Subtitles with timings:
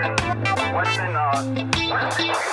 [0.00, 2.50] been, what's been, uh,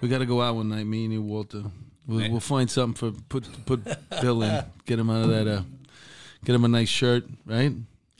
[0.00, 1.62] We got to go out one night, me and you, Walter.
[2.08, 3.84] We'll, we'll find something for put put
[4.20, 5.46] Bill in, get him out of that.
[5.46, 5.62] Uh,
[6.44, 7.72] get him a nice shirt, right?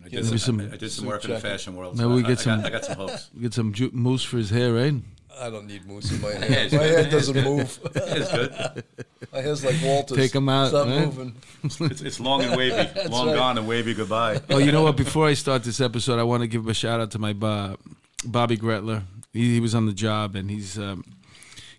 [0.04, 1.96] I did some, some- I did some work in the fashion world.
[1.96, 3.30] Maybe so we I- get I, some- Got, I got some hopes.
[3.40, 4.94] Get some ju- mousse for his hair, right?
[5.40, 6.64] I don't need mousse in my Yeah, hair.
[6.64, 7.78] it's My head doesn't move.
[7.94, 8.84] It's good.
[9.32, 10.16] My hair's like Walter's.
[10.18, 11.00] Take 'em out, Stop right?
[11.06, 11.34] moving.
[11.64, 12.76] It's, it's long and wavy.
[13.08, 13.36] long right.
[13.36, 14.40] gone and wavy goodbye.
[14.50, 14.96] Oh, you know what?
[14.96, 17.78] Before I start this episode, I want to give a shout out to my Bob,
[18.24, 19.02] Bobby Gretler.
[19.32, 21.04] He, he was on the job, and he's um,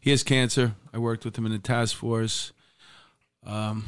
[0.02, 0.73] he has cancer.
[0.94, 2.52] I worked with him in the task force,
[3.45, 3.86] um,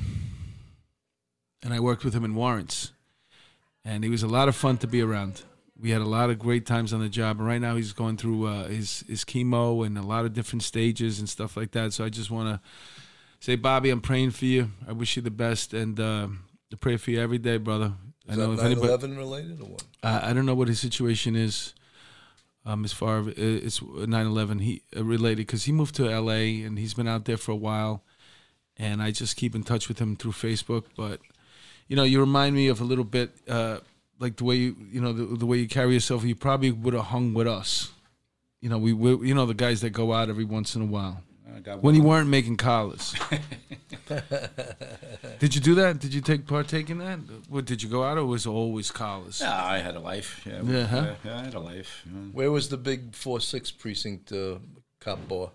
[1.63, 2.91] and I worked with him in warrants,
[3.83, 5.41] and he was a lot of fun to be around.
[5.81, 8.17] We had a lot of great times on the job, and right now he's going
[8.17, 11.91] through uh, his his chemo and a lot of different stages and stuff like that.
[11.93, 12.69] So I just want to
[13.41, 14.71] say, Bobby, I'm praying for you.
[14.87, 16.27] I wish you the best, and uh,
[16.71, 17.93] I pray for you every day, brother.
[18.27, 19.07] I Is know that if anybody.
[19.07, 19.83] 9/11 related or what?
[20.01, 21.73] I I don't know what his situation is.
[22.67, 26.63] Um, as far as it's 9/11 he uh, related because he moved to L.A.
[26.63, 28.03] and he's been out there for a while,
[28.77, 30.85] and I just keep in touch with him through Facebook.
[30.95, 31.19] But
[31.87, 33.79] you know, you remind me of a little bit uh,
[34.19, 36.23] like the way you you know the, the way you carry yourself.
[36.23, 37.91] You probably would have hung with us.
[38.61, 40.85] You know, we, we you know the guys that go out every once in a
[40.85, 41.21] while
[41.65, 41.95] when one.
[41.95, 43.15] you weren't making collars.
[45.39, 45.99] did you do that?
[45.99, 47.19] Did you take partake in that?
[47.49, 49.41] What did you go out or was it always collars?
[49.41, 50.41] Yeah, I had a life.
[50.45, 51.15] Yeah, Yeah, huh?
[51.23, 52.03] yeah, I had a life.
[52.05, 52.19] yeah.
[52.31, 54.57] Where was the big four six precinct uh,
[54.99, 55.51] cop bar?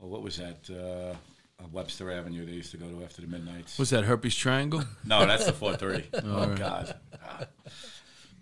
[0.00, 0.68] Well, what was that?
[0.70, 1.16] Uh,
[1.72, 2.44] Webster Avenue.
[2.46, 3.78] They used to go to after the midnights.
[3.78, 4.84] Was that herpes triangle?
[5.04, 6.26] no, that's the 430.
[6.28, 6.58] oh right.
[6.58, 7.44] God, Ah.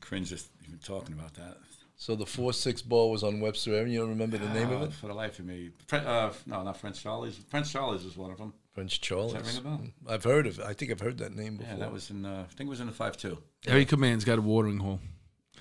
[0.01, 1.57] cringe just even talking about that.
[1.97, 3.93] So the four six ball was on Webster Avenue.
[3.93, 4.93] You don't remember the name of Uh, it?
[4.93, 7.37] For the life of me, Fre- uh, no, not French Charlie's.
[7.49, 8.53] French Charlie's was one of them.
[8.75, 9.33] French Charles.
[9.33, 9.87] Does that ring a bell?
[10.15, 10.59] I've heard of.
[10.59, 10.65] it.
[10.67, 11.73] I think I've heard that name before.
[11.73, 12.27] Yeah, that was in.
[12.27, 13.39] Uh, I think it was in the five two.
[13.67, 15.01] Every command's got a watering hole.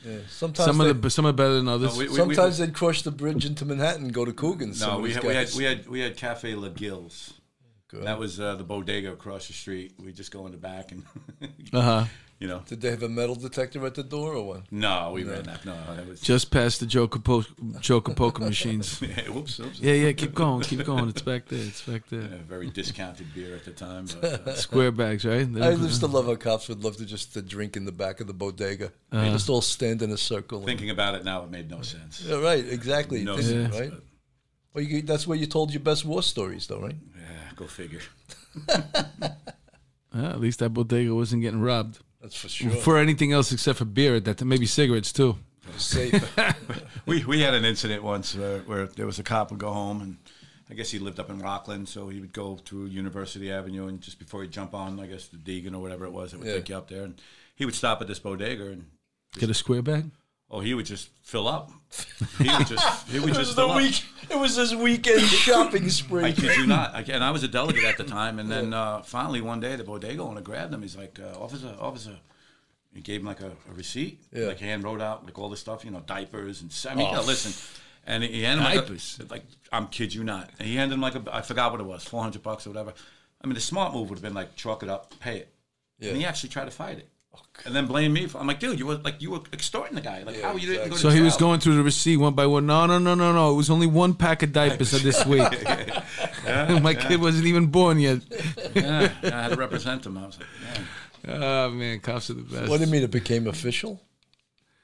[0.03, 0.17] Yeah.
[0.27, 1.93] Sometimes Some they, of the some are better than others.
[1.93, 4.81] No, we- we- sometimes they'd cross the bridge into Manhattan, go to Coogan's.
[4.81, 7.33] No, we had, we had we had we had Cafe La Gilles.
[7.93, 8.05] Good.
[8.05, 9.93] That was uh, the bodega across the street.
[10.03, 11.03] We just go in the back and,
[11.73, 12.05] uh huh.
[12.39, 12.63] you know.
[12.65, 14.61] Did they have a metal detector at the door or what?
[14.71, 15.63] No, we ran that.
[15.63, 17.45] No, that was Just past the Joker po-
[17.81, 18.99] Joker poker machines.
[19.29, 19.79] whoops, oops.
[19.79, 20.11] Yeah, yeah.
[20.13, 21.07] Keep going, keep going.
[21.09, 21.59] It's back there.
[21.59, 22.21] It's back there.
[22.21, 24.07] A very discounted beer at the time.
[24.19, 25.47] But, uh, Square bags, right?
[25.61, 28.21] I used to love how cops would love to just to drink in the back
[28.21, 28.91] of the bodega.
[29.11, 30.57] They just all stand in a circle.
[30.57, 32.23] and- thinking about it now, it made no sense.
[32.25, 33.23] yeah, right, exactly.
[33.23, 33.91] No This- sense, right?
[33.91, 34.03] but-
[34.73, 36.95] Well, you, that's where you told your best war stories, though, right?
[37.15, 38.01] Yeah, go figure.
[40.15, 42.69] Yeah, at least that bodega wasn't getting robbed That's for sure.
[42.69, 44.15] for anything else except for beer.
[44.17, 44.47] At that time.
[44.47, 45.37] maybe cigarettes too.
[45.77, 46.13] safe.
[47.07, 50.01] We we had an incident once where, where there was a cop would go home
[50.01, 50.17] and
[50.69, 53.99] I guess he lived up in Rockland, so he would go through University Avenue and
[54.01, 56.47] just before he'd jump on, I guess the Deegan or whatever it was, it would
[56.47, 56.53] Yeah.
[56.57, 57.19] take you up there and
[57.55, 58.85] he would stop at this bodega and
[59.39, 60.11] Get a square bag.
[60.53, 61.71] Oh he would just fill up.
[62.39, 63.77] He would just he would it just was the fill up.
[63.77, 64.03] week.
[64.29, 66.23] It was his weekend shopping spree.
[66.23, 66.95] I kid you not.
[66.95, 68.39] I, and I was a delegate at the time.
[68.39, 70.81] And then uh, finally one day the bodega owner grabbed him.
[70.81, 72.17] He's like, uh, officer, officer.
[72.95, 74.23] He gave him like a, a receipt.
[74.31, 74.47] Yeah.
[74.47, 77.21] Like hand wrote out like all this stuff, you know, diapers and I mean, know,
[77.21, 77.53] listen.
[78.05, 79.19] And he handed him like, Diapers.
[79.21, 80.49] a, like I'm kid you not.
[80.59, 82.71] And he handed him like a I forgot what it was, four hundred bucks or
[82.71, 82.93] whatever.
[83.41, 85.53] I mean, the smart move would have been like chalk it up, pay it.
[85.99, 86.09] Yeah.
[86.09, 87.09] And he actually tried to fight it.
[87.65, 88.39] And then blame me for.
[88.39, 90.23] I'm like, dude, you were like you were extorting the guy.
[90.23, 92.45] Like, how you didn't go to So he was going through the receipt one by
[92.45, 92.65] one.
[92.65, 93.51] No, no, no, no, no.
[93.51, 95.43] It was only one pack of diapers this week.
[96.45, 98.21] My kid wasn't even born yet.
[98.73, 100.17] Yeah, I had to represent him.
[100.17, 101.43] I was like, man.
[101.43, 102.69] Oh man, cops are the best.
[102.69, 104.01] What do you mean it became official?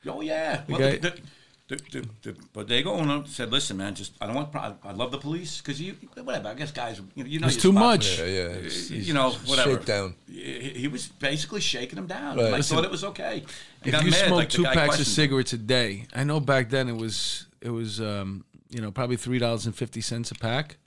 [0.06, 0.62] Oh yeah.
[0.70, 1.22] Well, guy- the, the,
[1.70, 4.52] the, the, the bodega owner said, "Listen, man, just I don't want.
[4.52, 6.50] pro- I love the police because you whatever.
[6.50, 8.20] I guess guys, you know, you know It's too much.
[8.20, 8.40] Yeah, yeah.
[8.66, 9.76] it's- You know, whatever.
[9.78, 10.16] Shakedown.
[10.28, 12.36] He, he was basically shaking him down.
[12.36, 12.46] Right.
[12.46, 13.44] Like, Listen, thought it was okay.
[13.84, 15.14] He If got you mad, smoke like, two packs of questioned him.
[15.14, 19.16] cigarettes a day, I know back then it was it was um, you know probably
[19.18, 20.78] three dollars and fifty cents a pack.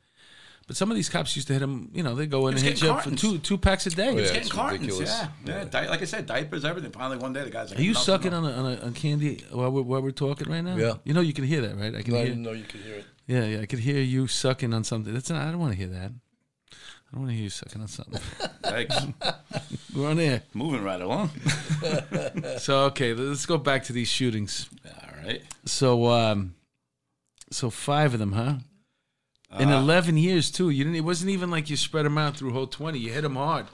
[0.66, 1.90] But some of these cops used to hit them.
[1.92, 3.20] You know, they go in and hit you up for cartons.
[3.20, 4.08] two two packs a day.
[4.08, 4.22] Oh, yeah.
[4.22, 5.10] Getting it's cartons, ridiculous.
[5.10, 5.64] yeah, yeah.
[5.64, 6.92] Di- like I said, diapers, everything.
[6.92, 8.80] Finally, one day, the guy's like, Are you "Enough, sucking enough." on a, on a
[8.86, 10.76] on candy while we're, while we're talking right now?
[10.76, 10.94] Yeah.
[11.04, 11.94] You know you can hear that, right?
[11.94, 12.26] I can I hear.
[12.28, 13.04] didn't know you could hear it.
[13.26, 13.60] Yeah, yeah.
[13.60, 15.12] I could hear you sucking on something.
[15.12, 16.10] That's not, I don't want to hear that.
[16.72, 18.20] I don't want to hear you sucking on something.
[18.62, 18.96] Thanks.
[19.94, 20.42] we're on air.
[20.54, 21.30] Moving right along.
[22.58, 24.68] So okay, let's go back to these shootings.
[24.86, 25.42] All right.
[25.66, 26.54] So um,
[27.50, 28.54] so five of them, huh?
[29.58, 30.70] In Uh, eleven years too.
[30.70, 30.96] You didn't.
[30.96, 32.98] It wasn't even like you spread them out through whole twenty.
[32.98, 33.66] You hit them hard.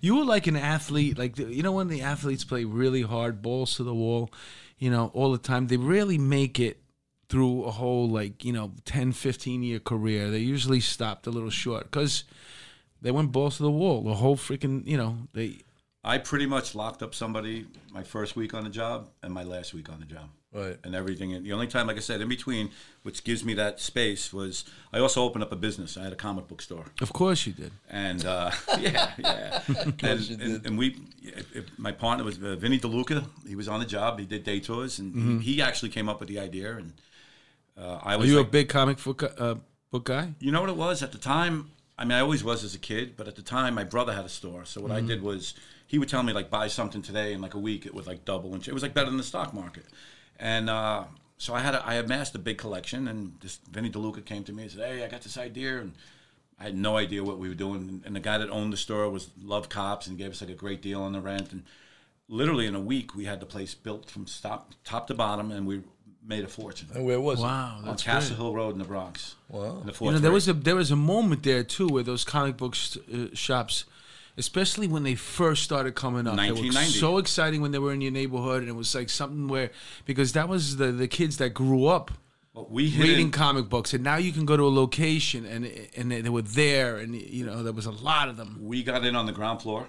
[0.00, 1.18] You were like an athlete.
[1.18, 4.30] Like you know when the athletes play really hard, balls to the wall,
[4.78, 5.66] you know, all the time.
[5.66, 6.80] They rarely make it
[7.28, 10.30] through a whole like you know 10, 15 year career.
[10.30, 12.24] They usually stopped a little short because
[13.02, 14.02] they went balls to the wall.
[14.02, 15.58] The whole freaking you know they.
[16.04, 19.74] I pretty much locked up somebody my first week on the job and my last
[19.74, 20.28] week on the job.
[20.56, 20.76] Right.
[20.84, 21.34] And everything.
[21.34, 22.70] And the only time, like I said, in between,
[23.02, 25.96] which gives me that space, was I also opened up a business.
[25.96, 26.86] I had a comic book store.
[27.00, 27.72] Of course you did.
[27.90, 29.62] And uh, yeah, yeah.
[30.02, 33.24] and, and, and we, it, it- my partner was uh, Vinny DeLuca.
[33.46, 34.18] He was on the job.
[34.18, 35.38] He did day tours, and Mm-hmm.
[35.40, 36.76] he, he actually came up with the idea.
[36.76, 36.92] And
[37.78, 39.56] uh, I Are was you like, a big comic book uh,
[39.90, 40.34] book guy?
[40.40, 41.70] you know what it was at the time?
[41.98, 44.24] I mean, I always was as a kid, but at the time, my brother had
[44.26, 44.64] a store.
[44.66, 45.54] So what I did was
[45.86, 48.24] he would tell me like buy something today, and like a week it would like
[48.24, 49.84] double, and it was like better than the stock market.
[50.38, 51.04] And uh,
[51.38, 54.52] so I had a, I amassed a big collection, and this Vinny DeLuca came to
[54.52, 55.92] me and said, "Hey, I got this idea," and
[56.58, 58.02] I had no idea what we were doing.
[58.04, 60.54] And the guy that owned the store was Love Cops and gave us like a
[60.54, 61.52] great deal on the rent.
[61.52, 61.64] And
[62.28, 65.66] literally in a week, we had the place built from top top to bottom, and
[65.66, 65.82] we
[66.26, 68.42] made a fortune And where was Wow, on Castle great.
[68.42, 69.36] Hill Road in the Bronx.
[69.48, 69.78] Wow.
[69.80, 72.24] In the You know, there was a there was a moment there too where those
[72.24, 72.74] comic book
[73.12, 73.84] uh, shops,
[74.36, 78.00] especially when they first started coming up, It was so exciting when they were in
[78.00, 79.70] your neighborhood, and it was like something where
[80.04, 82.10] because that was the the kids that grew up
[82.54, 85.64] Well, we reading comic books, and now you can go to a location and
[85.96, 88.58] and they were there, and you know there was a lot of them.
[88.60, 89.88] we got in on the ground floor.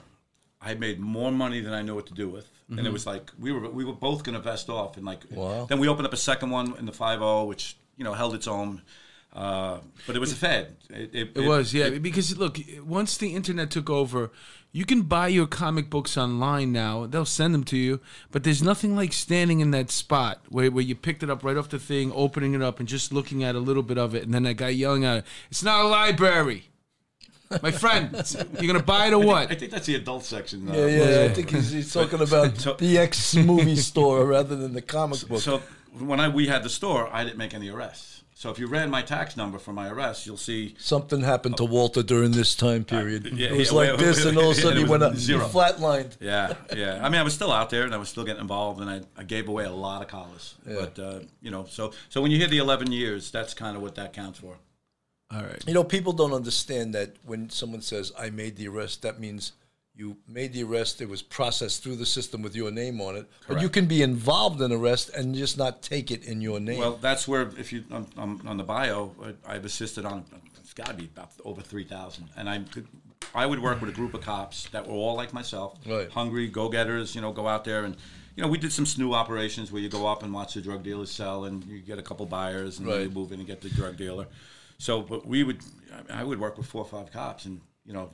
[0.60, 2.88] I made more money than I knew what to do with, and Mm-hmm.
[2.88, 5.66] it was like we were we were both going to vest off, and like Wow.
[5.70, 8.34] then we opened up a second one in the five zero, which you know held
[8.34, 8.82] its own,
[9.38, 10.76] uh, but it was a fad.
[10.90, 14.32] It, it, It was, yeah, because look, once the internet took over,
[14.72, 17.06] you can buy your comic books online now.
[17.06, 18.00] They'll send them to you,
[18.32, 21.56] but there's nothing like standing in that spot where, where you picked it up right
[21.58, 24.24] off the thing, opening it up, and just looking at a little bit of it,
[24.24, 26.70] and then that guy yelling at it, "It's not a library,
[27.62, 28.10] my friend.
[28.60, 29.28] You're gonna buy it or what?
[29.28, 30.70] I what?" think that's the adult section.
[30.70, 34.56] uh, Yeah, yeah, I think he's, he's talking about So- the ex movie store rather
[34.56, 35.42] than the comic book.
[35.42, 35.62] So
[36.00, 38.17] when I we had the store, I didn't make any arrests.
[38.38, 41.66] So if you ran my tax number for my arrest, you'll see Something happened to
[41.66, 43.26] Walter during this time period.
[43.26, 44.84] Uh, yeah, it was yeah, like wait, this, wait, and all of a sudden it
[44.84, 45.48] he went up, he zero.
[45.48, 46.18] flatlined.
[46.22, 47.04] Yeah, yeah.
[47.04, 49.02] I mean, I was still out there, and I was still getting involved, and I,
[49.18, 50.54] I gave away a lot of collars.
[50.64, 53.82] But uh, you know, so so when you hear the eleven years, that's kind of
[53.82, 54.58] what that counts for.
[55.34, 55.64] All right.
[55.66, 59.54] You know, people don't understand that when someone says, I made the arrest, that means
[59.98, 63.28] you made the arrest, it was processed through the system with your name on it.
[63.48, 66.80] But you can be involved in arrest and just not take it in your name.
[66.80, 69.12] Well, that's where if you on, on, on the bio,
[69.46, 70.24] I've assisted on.
[70.60, 72.88] It's got to be about over three thousand, and I could.
[73.36, 76.10] I would work with a group of cops that were all like myself, Right.
[76.10, 77.14] hungry go-getters.
[77.14, 77.96] You know, go out there and,
[78.36, 80.82] you know, we did some snoo operations where you go up and watch the drug
[80.84, 83.62] dealers sell, and you get a couple buyers, and then you move in and get
[83.62, 84.28] the drug dealer.
[84.78, 85.60] So, but we would,
[86.10, 88.12] I would work with four or five cops, and you know,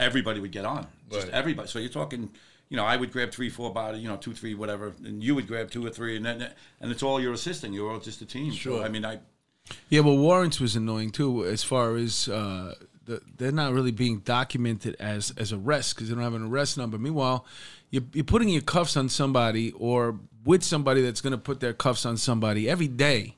[0.00, 1.34] everybody would get on, just Right.
[1.34, 1.68] everybody.
[1.68, 2.30] So you're talking,
[2.68, 5.34] you know, I would grab three, four body, you know, two, three, whatever, and you
[5.36, 6.50] would grab two or three, and then
[6.80, 7.72] and it's all you're assisting.
[7.72, 8.52] You're all just a team.
[8.52, 8.80] Sure.
[8.80, 9.20] So, I mean, I
[9.88, 12.74] Yeah, well, warrants was annoying too, as far as uh,
[13.04, 16.76] the, they're not really being documented as as arrests because they don't have an arrest
[16.78, 16.98] number.
[16.98, 17.44] Meanwhile,
[17.90, 21.74] you're, you're putting your cuffs on somebody or with somebody that's going to put their
[21.74, 23.36] cuffs on somebody every day.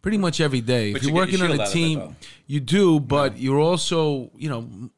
[0.00, 0.92] Pretty much every day.
[0.92, 2.16] But if you you're get your working on a out of it, team,
[2.46, 4.90] you do, but you're also, you know,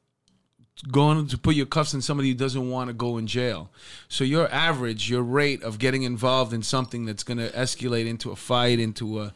[0.90, 3.70] going to put your cuffs on somebody who doesn't want to go in jail.
[4.08, 8.30] So your average, your rate of getting involved in something that's going to escalate into
[8.30, 9.32] a fight, into a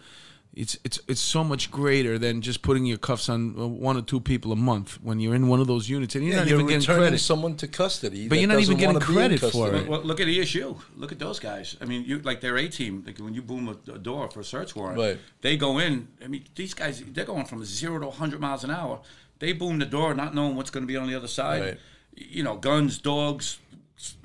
[0.57, 4.03] it's it's it's so much greater than just putting your cuffs on uh, one or
[4.03, 6.47] two people a month when you're in one of those units and you're Yeah, not
[6.49, 7.19] you're even getting credit.
[7.19, 8.29] someone to custody.
[8.29, 9.79] But you're not even getting wanna be in credit for custody.
[9.79, 9.89] it.
[9.89, 10.81] well, look at ESU.
[10.97, 11.77] Look at those guys.
[11.81, 13.03] I mean, you like their A team.
[13.05, 15.19] Like when you boom a, a door for a search warrant, Right.
[15.41, 16.07] they go in.
[16.25, 19.01] I mean, these guys they're going from zero to 100 miles an hour.
[19.45, 21.63] They boom the door, not knowing what's going to be on the other side.
[21.63, 21.79] Right.
[22.15, 23.59] You know, guns, dogs,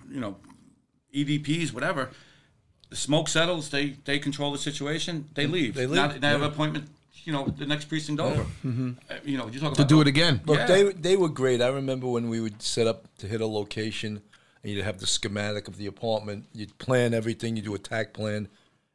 [0.09, 0.38] you know,
[1.13, 2.11] EDPs, whatever.
[2.89, 3.69] The smoke settles.
[3.69, 5.27] They they control the situation.
[5.33, 5.75] They leave.
[5.75, 6.47] They leave, Not, they have yeah.
[6.47, 6.85] an appointment.
[7.25, 8.45] You know, the next precinct over.
[8.65, 10.39] Uh, you know, you talk to about do it again.
[10.45, 10.67] Look, Yeah.
[10.67, 11.61] they they were great.
[11.61, 14.21] I remember when we would set up to hit a location,
[14.63, 16.45] and you'd have the schematic of the apartment.
[16.53, 17.57] You'd plan everything.
[17.57, 18.47] You do a tack plan,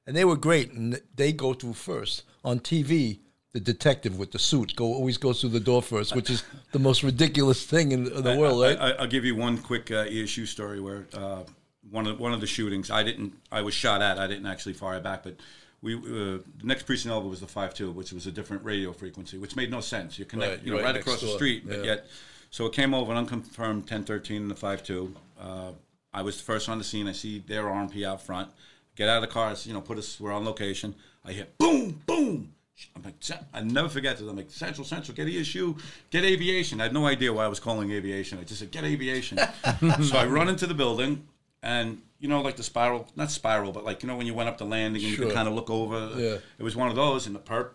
[0.06, 0.72] and they were great.
[0.72, 3.18] And they go through first on TV.
[3.54, 6.42] The detective with the suit go always goes through the door first, which is
[6.72, 8.76] the most ridiculous thing in the, in the world, right?
[8.76, 11.44] I, I, will give you one quick uh, ESU story where uh,
[11.90, 12.90] one of one of the shootings.
[12.90, 13.32] I didn't.
[13.52, 14.18] I was shot at.
[14.18, 15.36] I didn't actually fire back, but
[15.82, 18.92] we uh, the next precinct over was the five two, which was a different radio
[18.92, 20.18] frequency, which made no sense.
[20.18, 22.06] You're connected, Right, you know, right right, across the street, but yet.
[22.50, 25.14] So it came over an unconfirmed ten thirteen in the five two.
[25.38, 25.72] Uh,
[26.12, 27.06] I was the first on the scene.
[27.06, 28.50] I see their RMP out front.
[28.96, 29.54] Get out of the car.
[29.64, 30.18] You know, put us.
[30.18, 30.94] We're on location.
[31.24, 32.54] I hit boom, boom.
[32.96, 33.14] I'm like,
[33.52, 34.28] I never forget this.
[34.28, 36.80] I'm like, Central, Central, get ESU, get aviation.
[36.80, 38.38] I had no idea why I was calling aviation.
[38.38, 39.38] I just said, get aviation.
[40.02, 41.26] so I run into the building,
[41.62, 44.48] and you know, like the spiral, not spiral, but like you know when you went
[44.48, 46.10] up the landing and you could kind of look over.
[46.16, 46.36] Yeah.
[46.58, 47.70] It was one of those, and the perp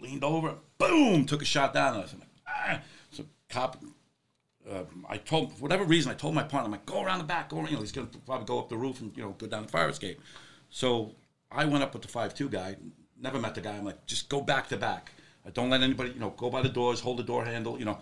[0.00, 1.94] leaned over, boom, took a shot down.
[1.94, 2.80] I was like, ah.
[3.10, 3.82] So cop
[4.70, 7.24] uh, I told for whatever reason I told my partner I'm like go around the
[7.24, 9.34] back, go around, you know he's gonna probably go up the roof and you know
[9.38, 10.20] go down the fire escape.
[10.70, 11.14] So
[11.50, 12.76] I went up with the five two guy.
[13.20, 13.76] Never met the guy.
[13.76, 15.12] I'm like just go back to back.
[15.52, 17.98] Don't let anybody you know go by the doors, hold the door handle, you know.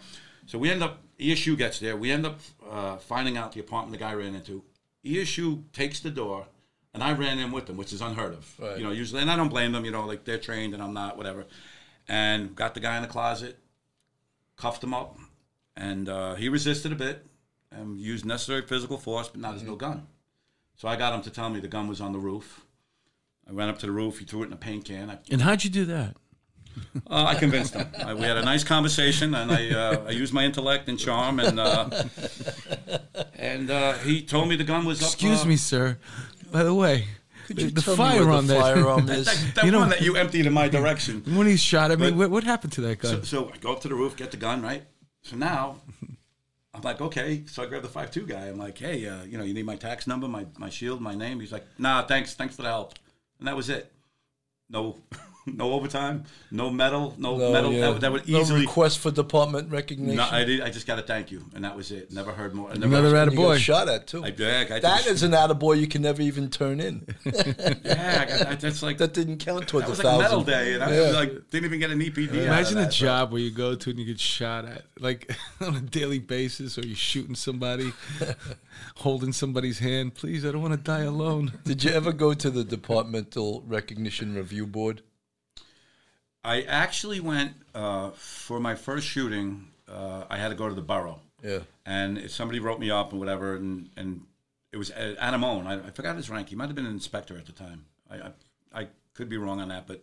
[0.47, 1.97] So we end up ESU gets there.
[1.97, 4.63] We end up uh, finding out the apartment the guy ran into.
[5.05, 6.47] ESU takes the door.
[6.95, 8.55] And I ran in with them, which is unheard of.
[8.61, 8.77] Right.
[8.77, 9.87] You know, usually, and I don't blame them.
[9.87, 11.47] You know, like they're trained and I'm not, whatever.
[12.07, 13.59] And got the guy in the closet,
[14.57, 15.17] cuffed him up,
[15.75, 17.25] and uh, he resisted a bit
[17.71, 20.07] and used necessary physical force, but now there's no gun.
[20.77, 22.62] So I got him to tell me the gun was on the roof.
[23.53, 24.19] I went up to the roof.
[24.19, 25.11] He threw it in a paint can.
[25.11, 26.17] I, And how'd you do that?
[27.11, 27.87] uh, I convinced him.
[28.03, 31.39] I, we had a nice conversation, and I uh, I used my intellect and charm,
[31.39, 31.91] and uh,
[33.35, 35.09] and uh, he told me the gun was up.
[35.09, 35.99] Excuse uh, me, sir.
[36.51, 37.09] By the way,
[37.47, 38.63] Could the, you the tell me fire where on the that.
[38.63, 39.27] firearm is?
[39.27, 41.23] That, that You know- one that you emptied in my direction.
[41.37, 43.17] when he shot at me, But- what, what happened to that gun?
[43.17, 44.85] So, so I go up to the roof, get the gun, right?
[45.21, 45.77] So now
[46.73, 47.43] I'm like, okay.
[47.49, 48.47] So I grab the five two guy.
[48.47, 51.15] I'm like, hey, uh, you know, you need my tax number, my, my shield, my
[51.15, 51.39] name.
[51.41, 52.95] He's like, nah, thanks, thanks for the help.
[53.43, 53.91] And that was it.
[54.71, 54.99] No,
[55.47, 57.73] no overtime, no medal, no, No, medal.
[57.73, 57.91] yeah.
[57.93, 58.61] That, that would no easily.
[58.61, 60.17] request for department recognition.
[60.17, 60.61] No, I did.
[60.61, 62.13] I just got to thank you, and that was it.
[62.13, 62.71] Never heard more.
[62.71, 63.59] I never, Another You got attaboy.
[63.59, 64.25] shot at too.
[64.25, 67.07] I, yeah, I that just- is an attaboy you can never even turn in.
[67.85, 70.23] Yeah, I got, I- that's like that didn't count towards that was a like thousand.
[70.23, 71.11] medal day, and I Yeah.
[71.11, 72.29] like didn't even get an EPD.
[72.31, 74.85] out Imagine a that, so- job where you go to and you get shot at,
[75.01, 77.93] like on a daily basis, or you're shooting somebody,
[78.97, 80.15] holding somebody's hand.
[80.15, 81.53] Please, I don't want to die alone.
[81.65, 85.03] Did you ever go to the departmental recognition review board?
[86.45, 89.69] I actually went uh, for my first shooting.
[89.89, 91.61] Uh, I had to go to the borough, Yeah.
[91.87, 94.23] and somebody wrote me up and whatever, and and
[94.73, 95.67] it was Anemone.
[95.67, 96.49] I, I forgot his rank.
[96.49, 97.85] He might have been an inspector at the time.
[98.11, 98.31] I I,
[98.83, 100.03] I could be wrong on that, but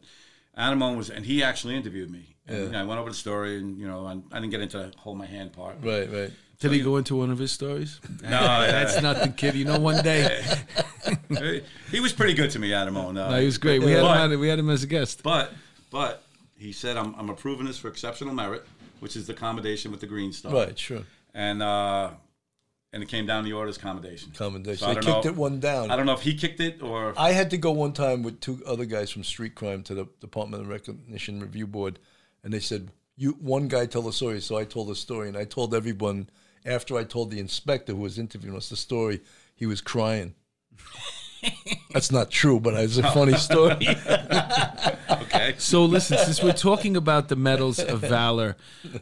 [0.55, 2.35] Anemone was, and he actually interviewed me.
[2.47, 2.63] And, Yeah.
[2.65, 4.77] you know, I went over the story, and you know, I, I didn't get into
[4.77, 5.77] the hold my hand part.
[5.81, 6.31] Right, right.
[6.59, 7.99] Did he go into one of his stories?
[8.21, 9.55] No, That's nothing, kid.
[9.55, 10.43] You know, one day.
[11.91, 13.17] he was pretty good to me, Anemone.
[13.17, 13.81] Uh, No, he was great.
[13.81, 15.23] We had him But- on, We had him as a guest.
[15.23, 15.51] But
[15.89, 16.21] but
[16.59, 18.65] he said I'm I'm approving this for exceptional merit,
[18.99, 20.53] which is the accommodation with the green star.
[20.53, 21.03] Right, sure.
[21.33, 22.11] And uh,
[22.91, 24.31] and it came down to the orders accommodation.
[24.35, 24.79] Commendation.
[24.79, 25.89] So I they kicked know- it one down.
[25.89, 28.41] I don't know if he kicked it or I had to go one time with
[28.41, 31.99] two other guys from Street Crime to the Department of Recognition Review Board,
[32.43, 35.37] and they said, "You." One guy told a story, so I told a story, and
[35.37, 36.29] I told everyone
[36.65, 39.21] after I told the inspector who was interviewing us the story,
[39.55, 40.35] he was crying.
[41.93, 43.87] That's not true, but it's a funny story.
[45.09, 45.55] okay.
[45.57, 48.57] So listen, since we're talking about the medals of valor,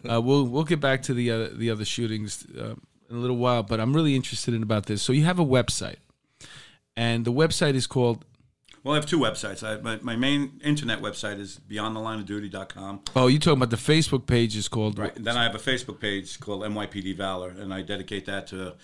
[0.09, 2.75] uh, we'll we'll get back to the uh, the other shootings uh,
[3.09, 3.63] in a little while.
[3.63, 5.01] But I'm really interested in about this.
[5.01, 5.97] So you have a website,
[6.95, 8.23] and the website is called.
[8.83, 9.67] Well, I have two websites.
[9.67, 13.01] I, my, my main internet website is beyondthelineofduty.com.
[13.17, 14.97] Oh, you're talking about the Facebook page is called.
[14.97, 15.13] Right.
[15.13, 18.75] And then I have a Facebook page called NYPD Valor, and I dedicate that to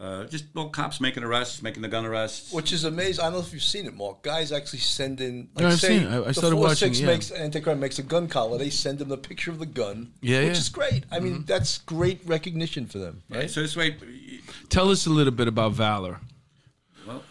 [0.00, 2.52] uh, just well, cops making arrests, making the gun arrests.
[2.52, 3.20] Which is amazing.
[3.22, 4.22] I don't know if you've seen it, Mark.
[4.22, 5.48] Guys actually send in.
[5.54, 6.10] Like No, I've say seen it.
[6.10, 7.06] I- I the started four, watching, Six yeah.
[7.06, 8.56] makes anti-crime makes a gun collar.
[8.56, 10.12] They send them the picture of the gun.
[10.22, 10.52] Yeah, which yeah.
[10.52, 11.04] is great.
[11.10, 11.24] I Mm-hmm.
[11.24, 13.40] mean, that's great recognition for them, right?
[13.40, 13.50] Right.
[13.50, 13.96] So this way,
[14.70, 16.18] Tell us a little bit about valor.
[17.06, 17.22] well,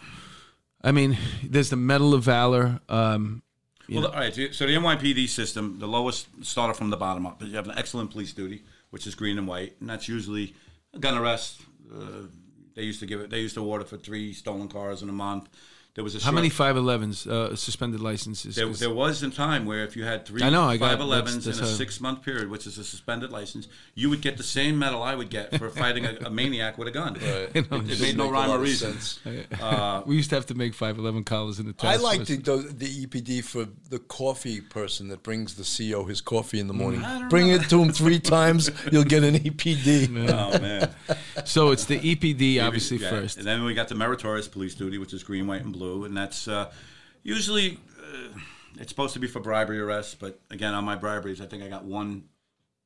[0.82, 2.80] I mean, there's the Medal of Valor.
[2.88, 3.42] Um,
[3.88, 4.32] Well, all right.
[4.32, 7.42] So the NYPD system, the lowest started from the bottom up.
[7.42, 10.54] You have an excellent police duty, which is green and white, and that's usually
[10.94, 11.60] a gun arrest.
[11.92, 12.28] Uh,
[12.74, 13.30] they used to give it.
[13.30, 15.48] They used to award it for three stolen cars in a month.
[15.96, 18.54] There was a how short- many 511s uh, suspended licenses?
[18.54, 20.96] There, 'Cause- there was a time where if you had three I know, I got-
[21.00, 24.20] 511s that's- that's in a six month period, which is a suspended license, you would
[24.20, 27.16] get the same medal I would get for fighting a, a maniac with a gun.
[27.20, 28.96] It, it Doesn't made no rhyme or reason.
[29.60, 32.36] Uh, we used to have to make 511 collars in the I task like the,
[32.36, 36.72] the the EPD for the coffee person that brings the CEO his coffee in the
[36.74, 37.04] morning.
[37.04, 37.54] I Bring know.
[37.56, 40.08] it to him three times, you'll get an E EPD.
[40.30, 40.90] oh man!
[41.44, 43.10] So it's the EPD, obviously, Yeah.
[43.10, 43.38] first.
[43.38, 46.16] and then we got the meritorious police duty, which is green, white, and blue, and
[46.16, 46.70] that's uh,
[47.22, 48.38] usually uh,
[48.78, 50.14] it's supposed to be for bribery arrests.
[50.14, 52.24] But again, on my briberies, I think I got one.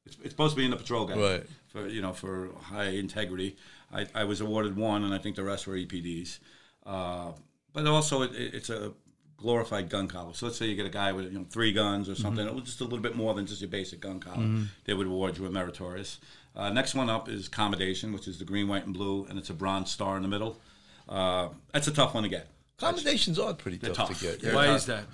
[0.07, 1.47] It's, it's supposed to be in the patrol guide, Right.
[1.69, 3.57] For you know, for high integrity,
[3.93, 6.39] I, I was awarded one, and I think the rest were EPDs.
[6.87, 7.33] Uh,
[7.73, 8.93] but also, it, it, it's a
[9.37, 10.33] glorified gun collar.
[10.35, 12.61] So let's say you get a guy with you know three guns or something, Mm-hmm.
[12.65, 14.47] just a little bit more than just your basic gun collar.
[14.85, 16.19] They would award you a meritorious.
[16.57, 19.51] Uh, next one up is commendation, which is the green, white, and blue, and it's
[19.51, 20.61] a bronze star in the middle.
[21.09, 22.49] Uh, that's a tough one to get.
[22.79, 24.19] Commendations are pretty tough, tough.
[24.19, 24.41] to get.
[24.41, 24.77] They're Why tough.
[24.77, 25.05] is that?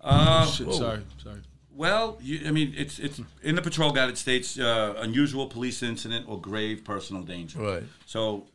[0.00, 1.40] Uh, Shit, sorry, sorry.
[1.74, 4.10] well, you, I mean, it's it's in the patrol guide.
[4.10, 7.58] It states uh, unusual police incident or grave personal danger.
[7.60, 7.82] Right.
[8.06, 8.46] So,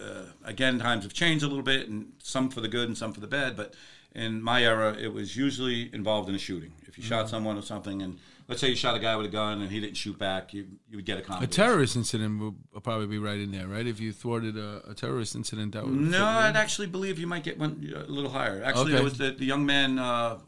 [0.00, 3.12] uh, again, times have changed a little bit, and some for the good and some
[3.12, 3.56] for the bad.
[3.56, 3.74] But
[4.14, 6.72] in my era, it was usually involved in a shooting.
[6.86, 7.08] If you Mm-hmm.
[7.10, 8.18] shot someone or something, and
[8.48, 10.66] let's say you shot a guy with a gun and he didn't shoot back, you
[10.88, 11.52] you would get a conviction A convict.
[11.54, 13.86] terrorist incident would would probably be right in there, right?
[13.86, 15.94] If you thwarted a, a terrorist incident, that would.
[15.94, 18.62] No, I'd actually believe you might get one uh, a little higher.
[18.64, 18.92] Actually, Okay.
[18.94, 19.98] there was the, the young man.
[19.98, 20.38] Uh,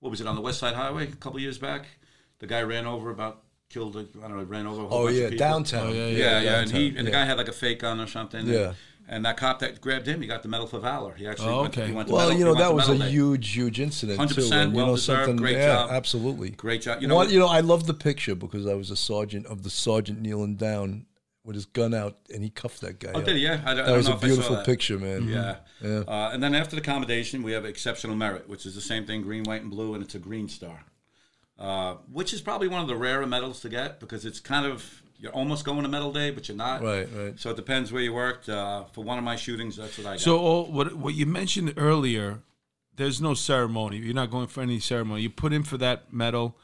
[0.00, 1.86] what was it on the West Side Highway a couple years back?
[2.40, 3.96] The guy ran over about killed.
[3.96, 4.42] I don't know.
[4.44, 5.46] Ran over a whole Oh bunch yeah, of people.
[5.48, 5.86] downtown.
[5.88, 8.00] Oh, yeah, Yeah, yeah, and he downtown, and the guy had like a fake gun
[8.00, 8.46] or something.
[8.46, 8.72] Yeah.
[9.12, 11.14] And, and that cop that grabbed him, he got the Medal for Valor.
[11.14, 11.88] He actually Oh, went, okay.
[11.88, 13.10] he went to Well, medal, you know that was a day.
[13.10, 14.54] huge, huge incident 100%, too.
[14.54, 15.90] and, you know well-deserved, something, great yeah, job.
[15.90, 16.50] absolutely.
[16.50, 16.96] Great job.
[16.98, 17.30] You You know know, what?
[17.30, 20.56] you know, I love the picture because I was a sergeant of the sergeant kneeling
[20.56, 21.06] down
[21.44, 23.10] with his gun out, and he cuffed that guy.
[23.14, 23.24] Oh, up.
[23.24, 23.42] did he?
[23.42, 25.28] Yeah, I, don't- I That don't was know a if I saw beautiful picture, man.
[25.28, 25.56] Yeah.
[25.82, 25.98] Yeah.
[26.06, 29.22] Uh, and then after the commendation, we have exceptional merit, which is the same thing,
[29.22, 30.84] green, white, and blue, and it's a green star,
[31.58, 35.01] uh, which is probably one of the rarer medals to get because it's kind of
[35.22, 36.82] you're almost going to medal day, but you're not.
[36.82, 37.38] Right, right.
[37.38, 38.48] So it depends where you worked.
[38.48, 40.20] Uh, for one of my shootings, that's what I got.
[40.20, 42.42] So all, what what you mentioned earlier,
[42.96, 43.98] there's no ceremony.
[43.98, 45.22] You're not going for any ceremony.
[45.22, 46.56] You put in for that medal,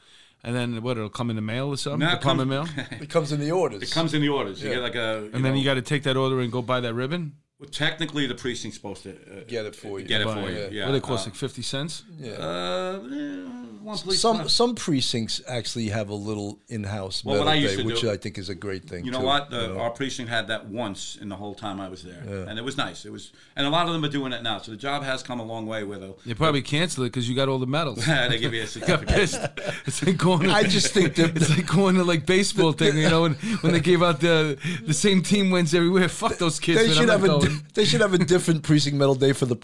[0.43, 0.97] and then what?
[0.97, 1.99] It'll come in the mail or something.
[2.01, 2.67] No, it Department mail.
[2.99, 3.81] It comes in the orders.
[3.81, 4.61] it comes in the orders.
[4.61, 6.61] You get like a, you And then you got to take that order and go
[6.61, 7.37] buy that ribbon.
[7.59, 10.05] Well, technically the precinct's supposed to uh, Get it for you.
[10.07, 10.55] Get it Buy for you.
[10.57, 10.71] it.
[10.71, 10.85] Yeah.
[10.85, 11.27] What do they cost?
[11.27, 12.03] Uh, like fifty cents.
[12.17, 12.31] Yeah.
[12.33, 13.45] uh, eh,
[13.81, 14.49] one police some car.
[14.49, 18.01] some precincts actually have a little in-house Well, what medal I used day, to which
[18.01, 19.05] do- I think is a great thing.
[19.05, 19.49] You know too, what?
[19.49, 19.79] The, you know?
[19.79, 22.77] Our precinct had that once in the whole time I was there, and it was
[22.77, 23.05] nice.
[23.05, 24.59] It was, and a lot of them are doing it now.
[24.59, 25.83] So the job has come a long way.
[25.83, 28.05] With a, They probably cancel it because you got all the medals.
[28.05, 29.07] they give you a got certificate.
[29.09, 29.39] pissed.
[29.85, 30.43] It's like going.
[30.43, 32.97] To, I just think that- it's like going to like baseball thing.
[32.97, 36.07] You know, when, when they gave out the the same team wins everywhere.
[36.09, 36.79] Fuck those kids.
[36.81, 37.48] they man, should I'm have not a going.
[37.49, 39.57] Di- they should have a different precinct medal day for the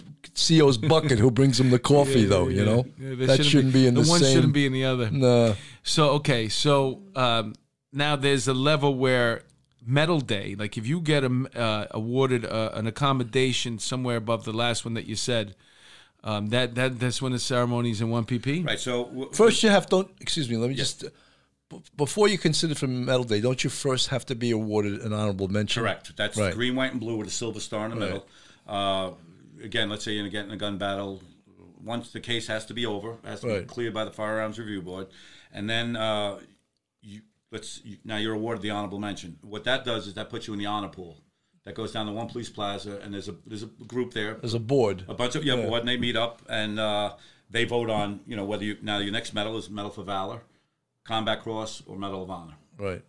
[0.48, 2.48] CO's bucket who brings them the coffee though.
[2.50, 4.34] You know Yeah, that shouldn't be in the, the one same.
[4.36, 5.10] shouldn't be in the other.
[5.12, 7.54] No, So okay, so um,
[7.94, 9.44] now there's a level where
[9.88, 14.52] medal day, like if you get a, uh, awarded uh, an accommodation somewhere above the
[14.54, 15.56] last one that you said,
[16.24, 18.66] um, that that that's when the ceremony's in one pp.
[18.66, 18.80] Right.
[18.80, 20.58] So w- first you have don't excuse me.
[20.58, 21.08] Let me just b-
[21.98, 25.48] before you consider for medal day, don't you first have to be awarded an honorable
[25.48, 25.82] mention?
[25.84, 26.16] correct.
[26.16, 26.54] That's Right.
[26.54, 28.28] green, white, and blue with a silver star in the middle.
[28.68, 29.12] Uh,
[29.64, 31.22] again, let's say you're getting a gun battle.
[31.84, 34.82] Once the case has to be over, has to be cleared by the firearms review
[34.82, 35.08] board,
[35.54, 36.40] and then uh,
[37.02, 39.38] you let's you, now you're awarded the honorable mention.
[39.44, 41.22] What that does is that puts you in the honor pool.
[41.64, 44.56] That goes down to one police plaza, and there's a there's a group there, There's
[44.56, 45.04] a board.
[45.08, 47.14] a bunch of yeah, board, and they meet up and uh,
[47.52, 50.42] they vote on you know whether you now your next medal is Medal for Valor,
[51.06, 53.04] Combat Cross, or Medal of Honor, Right.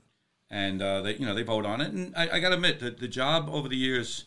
[0.51, 1.93] and uh, they you know they vote on it.
[1.93, 4.25] And I, I got to admit that the job over the years,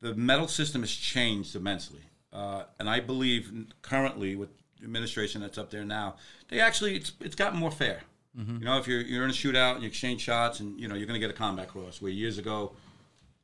[0.00, 2.02] the medal system has changed immensely,
[2.32, 3.50] uh, and I believe
[3.82, 6.16] currently with the administration that's up there now,
[6.48, 8.02] they actually it's it's gotten more fair.
[8.38, 10.94] You know, if you're you're in a shootout and you exchange shots, and you know
[10.94, 12.72] you're going to get a combat cross, where years ago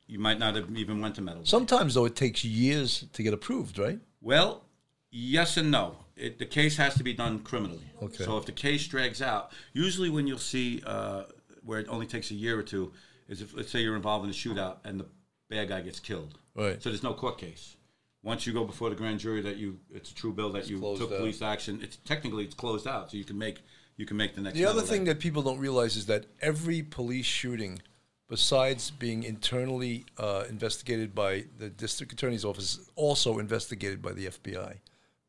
[0.05, 1.43] you might not have even went to medal.
[1.45, 3.99] Sometimes though it takes years to get approved, right?
[4.21, 4.61] Well,
[5.09, 5.95] yes and no.
[6.15, 7.85] It, the case has to be done criminally.
[8.01, 8.23] Okay.
[8.23, 11.23] So if the case drags out, usually when you'll see uh,
[11.63, 12.91] where it only takes a year or two
[13.27, 15.05] is if let's say you're involved in a shootout and the
[15.49, 16.37] bad guy gets killed.
[16.55, 16.81] Right.
[16.81, 17.77] So there's no court case.
[18.21, 20.79] Once you go before the grand jury that you it's a true bill that you
[20.79, 21.17] took out.
[21.17, 21.79] police action.
[21.81, 23.59] It's technically it's closed out, so you can make
[23.97, 24.57] you can make the next.
[24.57, 25.13] The other thing day.
[25.13, 27.81] that people don't realize is that every police shooting,
[28.29, 34.27] besides being internally uh, investigated by the district attorney's office, is also investigated by the
[34.27, 34.77] FBI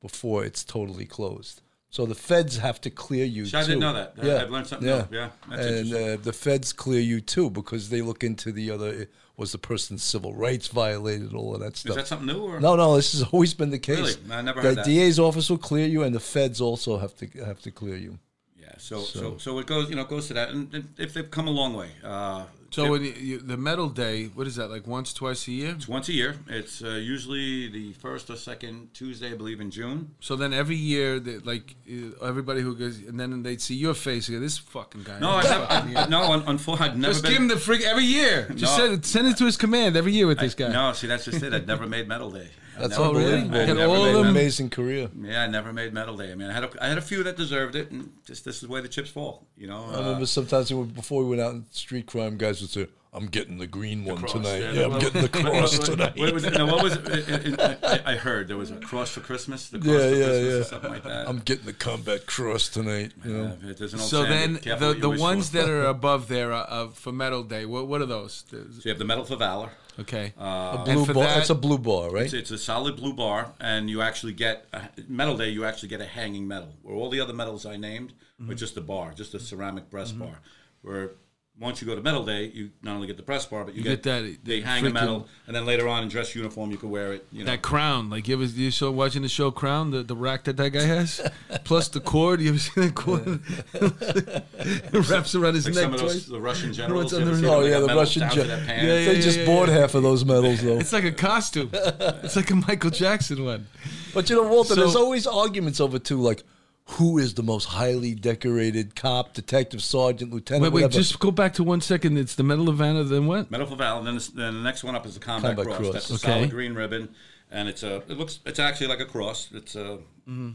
[0.04, 1.62] before it's totally closed.
[1.88, 3.46] So the feds have to clear you.
[3.46, 3.68] See, I too.
[3.68, 4.14] didn't know that.
[4.20, 5.04] I- I've learned something new.
[5.10, 9.08] Yeah, that's and uh, the feds clear you too because they look into the other.
[9.38, 11.32] Was the person's civil rights violated?
[11.34, 11.90] All of that stuff.
[11.90, 14.18] is that something new or No, no, this has always been the case.
[14.18, 14.32] Really?
[14.32, 14.84] I never the heard that.
[14.84, 18.18] DA's office will clear you, and the feds also have to have to clear you.
[18.60, 18.74] Yeah.
[18.78, 21.30] So so so, it goes you know it goes to that, and, and if they've
[21.30, 21.90] come a long way.
[22.02, 25.52] Uh, So when you, you, the medal day, what is that like once, twice a
[25.52, 25.70] year?
[25.76, 26.34] It's once a year.
[26.48, 30.10] It's uh, usually the first or second Tuesday, I believe, in June.
[30.20, 31.76] So then every year, that like
[32.20, 34.28] everybody who goes, and then they'd see your face.
[34.28, 35.20] go, This fucking guy.
[35.20, 36.22] No, I have, I, no.
[36.22, 36.58] On, on
[37.00, 37.32] never Just been.
[37.32, 38.48] give him the freak every year.
[38.54, 38.84] Just No.
[38.84, 40.68] send it, send it to his command every year with this guy.
[40.68, 41.54] No, see, that's just it.
[41.54, 42.48] I've never made medal day.
[42.76, 43.32] I've That's never, really?
[43.40, 43.56] unbelievable.
[43.60, 44.22] I Got never all made of them?
[44.24, 45.10] medal- Amazing career.
[45.22, 46.32] Yeah, I never made medal day.
[46.32, 48.56] I mean, I had a, I had a few that deserved it, and just this
[48.56, 49.46] is the way the chips fall.
[49.56, 49.84] You know.
[49.90, 52.70] I Uh, remember sometimes we would- before we went out in street crime, guys would
[52.70, 54.58] say, "I'm getting the green one cross, tonight.
[54.58, 56.54] yeah, Yeah, I'm getting the cross tonight." What was it?
[56.54, 57.60] No, what was it?
[57.84, 59.68] I I heard there was a cross for Christmas.
[59.68, 60.58] The cross Yeah, for yeah, Christmas yeah.
[60.60, 61.28] Or something like that.
[61.28, 63.12] I'm getting the combat cross tonight.
[63.24, 65.20] You know, Uh, there's an old So saying, then careful the what you the wish
[65.20, 65.56] ones for.
[65.58, 68.42] that are above there uh, uh, for medal day, what what are those?
[68.50, 69.70] The- So you have the medal for valor.
[70.00, 70.32] Okay.
[70.36, 71.24] a Uh, blue for bar.
[71.24, 72.24] that- That's a blue bar, right?
[72.24, 75.50] It's, it's a solid blue bar, and you actually get a, medal day.
[75.50, 76.74] You actually get a hanging medal.
[76.82, 78.50] Where all the other medals I named Mm-hmm.
[78.50, 80.40] are just a bar, just a ceramic breast bar.
[80.82, 81.12] Where
[81.60, 83.78] once you go to medal day, you not only get the press bar, but you,
[83.82, 86.72] You get that- They that hang a medal, and then later on in dress uniform,
[86.72, 87.26] you could wear it.
[87.30, 90.16] You know, That crown, like you ever you saw watching the show Crown, the, the
[90.16, 91.20] rack that that guy has,
[91.64, 92.40] plus the cord.
[92.40, 93.40] You ever seen that cord?
[93.74, 96.26] it wraps around his like neck some of those twice.
[96.26, 97.04] the Russian generals.
[97.04, 97.50] What's you ever underneath?
[97.50, 97.62] see them?
[97.62, 98.82] Oh, yeah, got the Russian down to gen- their pants.
[98.84, 100.78] Yeah, yeah, They just bought half of those medals, though.
[100.78, 101.70] It's like a costume.
[101.72, 103.66] it's like a Michael Jackson one.
[104.12, 106.42] But you know, Walter, So- there's always arguments over too, like
[106.86, 110.92] who is the most highly decorated cop, detective, sergeant, lieutenant, Wait, wait, whatever.
[111.02, 112.18] just go back to one second.
[112.18, 113.50] It's the Medal of Honor, then what?
[113.50, 115.78] Medal of Valor, then, the- then the next one up is the Combat, Combat Cross.
[115.78, 115.92] Cross.
[115.94, 116.32] That's a Okay.
[116.38, 117.08] solid green ribbon,
[117.50, 117.96] and it's a.
[117.96, 118.40] It looks.
[118.44, 119.48] It's actually like a cross.
[119.52, 120.48] It's a Mm-hmm.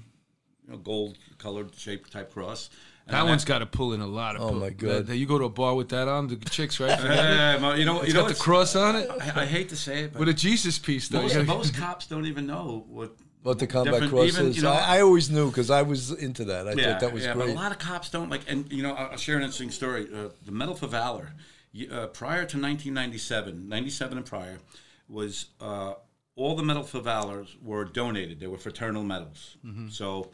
[0.68, 2.70] you know, gold colored shaped type cross.
[3.08, 4.44] And That one's got to pull in a lot of.
[4.44, 5.08] Oh, pull- my God.
[5.08, 6.90] that- you go to a bar with that on, the chicks, right?
[7.04, 9.70] Yeah, well, you know, It's you know, got the cross on it I, I hate
[9.70, 11.24] to say it, but with a Jesus piece, though.
[11.24, 14.58] most, most cops don't even know what what the combat different- cross even, is.
[14.58, 16.68] you know- I, I always knew because I was into that.
[16.68, 17.50] I yeah, thought that was yeah, great.
[17.52, 18.42] a lot of cops don't like.
[18.48, 20.08] And you know, I'll share an interesting story.
[20.14, 21.34] Uh, the Medal for Valor,
[21.92, 24.60] uh, prior to 1997, 97 and prior,
[25.08, 25.94] was uh,
[26.36, 28.40] all the Medal for Valor were donated.
[28.40, 29.58] They were fraternal medals.
[29.66, 29.90] Mm-hmm.
[29.90, 30.32] So.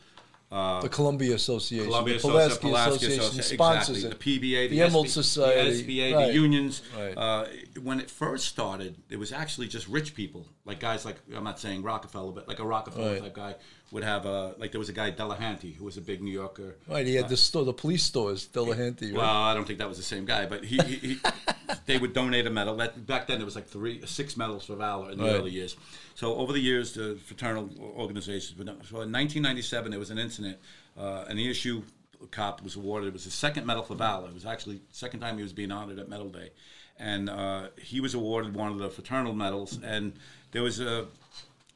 [0.49, 4.33] The Columbia Association, Columbia the Pulaski Pulaski Association Associ- sponsors exactly.
[4.35, 4.41] it.
[4.41, 6.27] The PBA, the Emerald SB Society, the SBA, right.
[6.27, 6.81] the unions.
[6.97, 7.17] Right.
[7.17, 7.45] Uh,
[7.81, 11.59] when it first started, it was actually just rich people, like guys like I'm not
[11.59, 13.21] saying Rockefeller, but like a Rockefeller Right.
[13.21, 13.55] type guy
[13.91, 16.75] would have a like there was a guy Delahanty who was a big New Yorker.
[16.87, 19.11] Right, he had the store, the police stores, Delahanty.
[19.11, 19.13] Right?
[19.13, 21.17] Well, I don't think that was the same guy, but he, he, he
[21.85, 22.75] they would donate a medal.
[22.75, 25.33] Back then there was like three, six medals for valor in the Right.
[25.35, 25.75] early years.
[26.15, 28.53] So over the years, the fraternal organizations.
[28.57, 30.57] But so in 1997, there was an incident,
[30.97, 31.83] uh, an ESU
[32.31, 33.09] cop was awarded.
[33.09, 34.27] It was his second medal for valor.
[34.29, 36.51] It was actually second time he was being honored at Medal Day,
[36.97, 39.79] and uh, he was awarded one of the fraternal medals.
[39.83, 40.13] And
[40.51, 41.05] there was a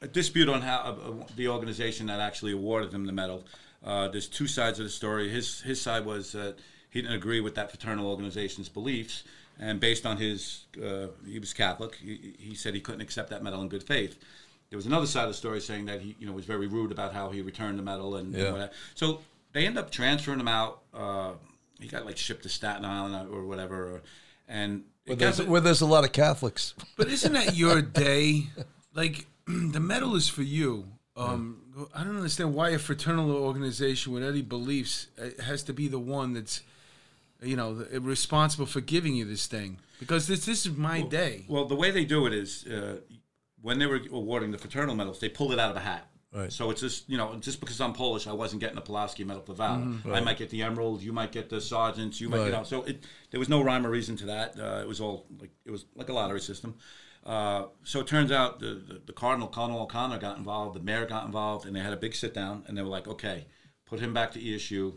[0.01, 3.45] a dispute on how uh, the organization that actually awarded him the medal.
[3.83, 5.29] Uh, there's two sides of the story.
[5.29, 6.55] His his side was that
[6.89, 9.23] he didn't agree with that fraternal organization's beliefs,
[9.59, 13.43] and based on his uh, he was Catholic, he, he said he couldn't accept that
[13.43, 14.17] medal in good faith.
[14.69, 16.91] There was another side of the story saying that he you know was very rude
[16.91, 18.51] about how he returned the medal and, and Yeah.
[18.51, 18.71] whatever.
[18.95, 19.21] so
[19.53, 20.81] they end up transferring him out.
[20.93, 21.31] Uh,
[21.79, 24.01] he got like shipped to Staten Island or whatever, or,
[24.47, 26.75] and where, there's, where there's a lot of Catholics.
[26.97, 28.47] But isn't that your day?
[28.93, 29.25] Like
[29.71, 30.85] the medal is for you.
[31.15, 35.87] Um, I don't understand why a fraternal organization with any beliefs uh, has to be
[35.89, 36.61] the one that's,
[37.41, 39.79] you know, responsible for giving you this thing.
[39.99, 41.45] Because this this is my day.
[41.49, 42.99] Well, the way they do it is uh,
[43.61, 46.07] when they were awarding the fraternal medals, they pulled it out of a hat.
[46.33, 46.53] Right.
[46.53, 49.41] So it's just you know just because I'm Polish, I wasn't getting the Pulaski Medal
[49.41, 49.87] for Valor.
[50.13, 52.51] I might get the Emerald, you might get the Sergeants, you might you Right.
[52.53, 52.63] know.
[52.63, 54.57] So it there was no rhyme or reason to that.
[54.57, 56.75] Uh, it was all like it was like a lottery system.
[57.25, 61.05] Uh, so it turns out the, the, the Cardinal Colonel O'Connor got involved, the mayor
[61.05, 63.45] got involved, and they had a big sit down, and they were like, okay,
[63.85, 64.93] put him back to ESU.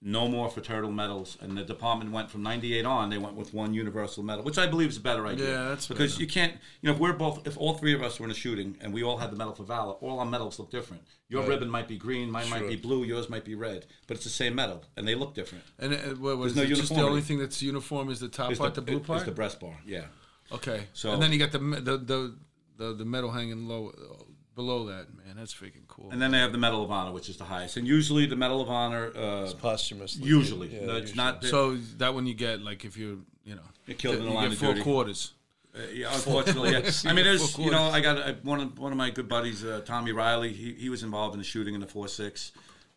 [0.00, 3.10] No more fraternal medals, and the department went from '98 on.
[3.10, 5.50] They went with one universal medal, which I believe is a better idea.
[5.50, 6.22] Yeah, that's because better.
[6.22, 6.52] you can't.
[6.80, 8.94] You know, if we're both, if all three of us were in a shooting and
[8.94, 11.02] we all had the medal for valor, all our medals look different.
[11.28, 14.22] Your ribbon might be green, mine might be blue, yours might be red, but it's
[14.22, 15.64] the same medal, and they look different.
[15.80, 18.52] And uh, what was no it just the only thing that's uniform is the top
[18.52, 19.24] Is part, the, blue is part?
[19.24, 20.04] the breast bar, yeah.
[20.52, 20.84] Okay.
[20.92, 22.34] So- and then you got the me- the the
[22.76, 24.22] the, the metal hanging low uh,
[24.54, 25.06] below that.
[25.16, 26.10] Man, that's freaking cool.
[26.12, 28.36] And then they have the Medal of Honor, which is the highest, and usually the
[28.36, 30.16] Medal of Honor, uh, Posthumous.
[30.16, 31.16] usually, Yeah, no, it's usually.
[31.16, 31.44] not.
[31.44, 34.34] so that one you get like if you're you know You're killed in the you
[34.34, 34.82] line get of four duty.
[34.84, 35.32] quarters.
[35.74, 36.90] Uh, yeah, unfortunately, yeah.
[37.10, 37.84] I mean, there's you know.
[37.90, 40.52] I got uh, one of one of my good buddies, uh, Tommy Riley.
[40.52, 42.52] He, he was involved in the shooting in the four six.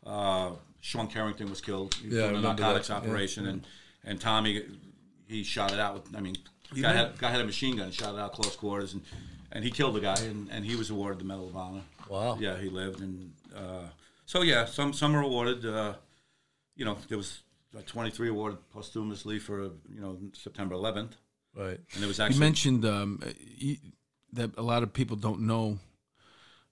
[0.06, 3.10] Uh, Sean Carrington was killed He was Yeah, I doing a narcotics that, yeah.
[3.10, 3.68] operation, and
[4.04, 4.64] and Tommy
[5.28, 6.16] he shot it out with.
[6.16, 6.36] I mean,
[6.80, 9.02] guy had, guy had a machine gun, shot it out close quarters, and
[9.52, 11.82] and he killed the guy, and, and he was awarded the Medal of Honor.
[12.10, 12.38] Wow.
[12.40, 13.88] Yeah, he lived, and uh,
[14.26, 15.66] so yeah, some some are awarded.
[15.66, 15.96] Uh,
[16.76, 17.42] you know, there was
[17.78, 21.12] uh, 23 awarded posthumously for you know September 11th,
[21.56, 21.80] Right.
[21.94, 23.22] and there was actually You mentioned um,
[24.34, 25.80] that a lot of people don't know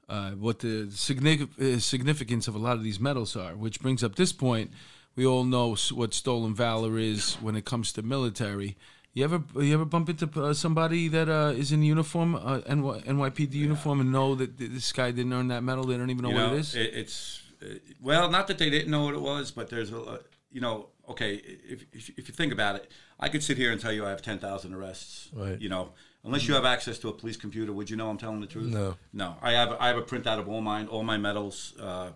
[0.08, 4.16] uh, what the uh, significance of a lot of these medals are, which brings up
[4.16, 4.72] this point.
[5.16, 8.78] We all know what stolen valor is when it comes to military.
[9.20, 13.02] You ever you ever bump into uh, somebody that uh, is in uniform, uh, NY,
[13.02, 15.84] NYPD uniform, and know that this guy didn't earn that medal?
[15.84, 16.76] They don't even know you what know, it is.
[16.76, 17.66] it's uh,
[18.02, 20.18] well, not that they didn't know what it was, but there's a, uh,
[20.50, 23.82] you know, okay, if, if if you think about it, I could sit here and
[23.82, 25.28] tell you I have ten thousand arrests.
[25.34, 25.60] Right.
[25.60, 25.92] You know,
[26.24, 28.72] unless you have access to a police computer, would you know I'm telling the truth?
[28.72, 28.96] No.
[29.12, 31.74] No, I have I have a printout of all mine, all my medals.
[31.78, 32.12] Uh,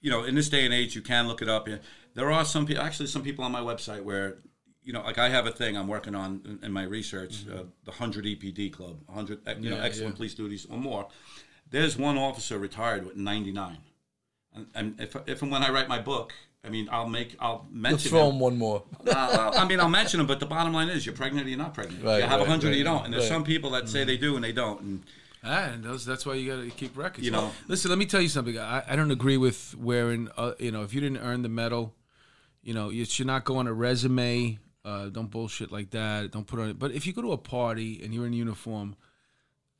[0.00, 1.68] you know, in this day and age, you can look it up.
[2.14, 4.38] There are some people, actually, some people on my website where,
[4.90, 7.62] you know, like I have a thing I'm working on in, in my research, uh,
[7.84, 10.16] the 100 EPD Club, 100, uh, you know, excellent yeah.
[10.16, 11.06] police duties or more.
[11.70, 13.78] There's one officer retired with 99.
[14.52, 16.32] And, and if, if and when I write my book,
[16.64, 18.34] I mean, I'll make, I'll Let's mention throw him.
[18.34, 18.82] him one more.
[19.06, 21.56] Uh, I mean, I'll mention them, but the bottom line is, you're pregnant or you're
[21.56, 22.02] not pregnant.
[22.02, 23.36] Right, you have right, hundred or you don't, and there's right.
[23.36, 24.80] some people that say they do and they don't.
[24.80, 25.02] And
[25.44, 27.24] Ah, and those, that's why you got to keep records.
[27.24, 27.52] You know.
[27.68, 27.88] listen.
[27.90, 28.58] Let me tell you something.
[28.58, 30.28] I, I don't agree with wearing.
[30.36, 31.94] Uh, you know, if you didn't earn the medal,
[32.62, 34.58] you know, you should not go on a resume.
[34.84, 36.30] Uh, don't bullshit like that.
[36.32, 36.78] Don't put on it.
[36.78, 38.96] But if you go to a party and you're in uniform,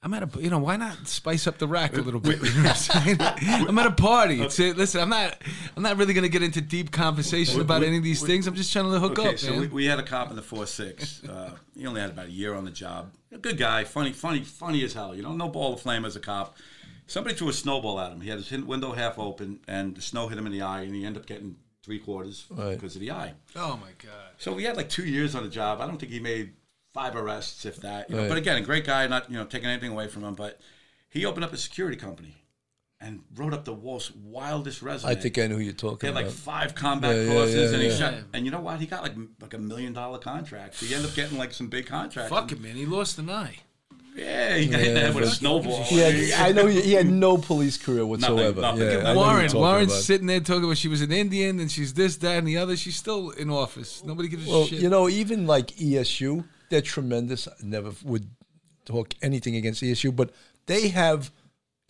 [0.03, 0.43] I'm at a.
[0.43, 2.41] You know, why not spice up the rack a little bit?
[2.43, 3.17] You know what I'm saying?
[3.69, 4.41] I'm at a party.
[4.41, 5.37] It's, uh, listen, I'm not.
[5.77, 8.47] I'm not really gonna get into deep conversation about any of these things.
[8.47, 9.61] I'm just trying to hook okay, up, so man.
[9.61, 11.23] we, we had a cop in the four six.
[11.25, 13.11] Uh, he only had about a year on the job.
[13.33, 15.15] A good guy, funny, funny, funny as hell.
[15.15, 16.57] You know, no ball of flame as a cop.
[17.07, 18.21] Somebody threw a snowball at him.
[18.21, 20.95] He had his window half open, and the snow hit him in the eye, and
[20.95, 21.57] he ended up getting
[21.90, 22.74] three quarters Right.
[22.76, 23.35] because of the eye.
[23.57, 24.31] oh my god.
[24.38, 25.81] So we had like two years on the job.
[25.81, 26.53] I don't think he made
[26.94, 28.09] five arrests, if that.
[28.09, 28.29] You know, Right.
[28.29, 30.35] But again, a great guy, not you know taking anything away from him.
[30.35, 30.61] But
[31.09, 32.37] he opened up a security company
[33.00, 35.11] and wrote up the most wildest resume.
[35.11, 36.03] I think I know who you're talking about.
[36.03, 36.35] He had like about.
[36.37, 37.96] five combat Yeah, yeah, yeah, and he yeah.
[37.96, 38.14] shot.
[38.35, 38.79] And you know what?
[38.79, 40.76] He got like like a million dollar contract.
[40.76, 42.31] So he ended up getting like some big contracts.
[42.31, 42.76] Fuck it, man.
[42.76, 43.57] He lost an eye.
[44.21, 45.87] Yeah, he got hit in the head with a snowball.
[45.91, 48.61] Yeah, I know he, he had no police career whatsoever.
[48.61, 48.83] nothing.
[48.83, 50.03] Yeah, I know who you're Warren, Warren's about.
[50.03, 52.77] sitting there talking about she was an Indian and she's this, that, and the other.
[52.77, 54.05] She's still in office.
[54.05, 54.81] Nobody gives a shit.
[54.81, 57.49] you know, even like ESU, they're tremendous.
[57.49, 58.29] I never would
[58.85, 60.31] talk anything against ESU, but
[60.67, 61.31] they have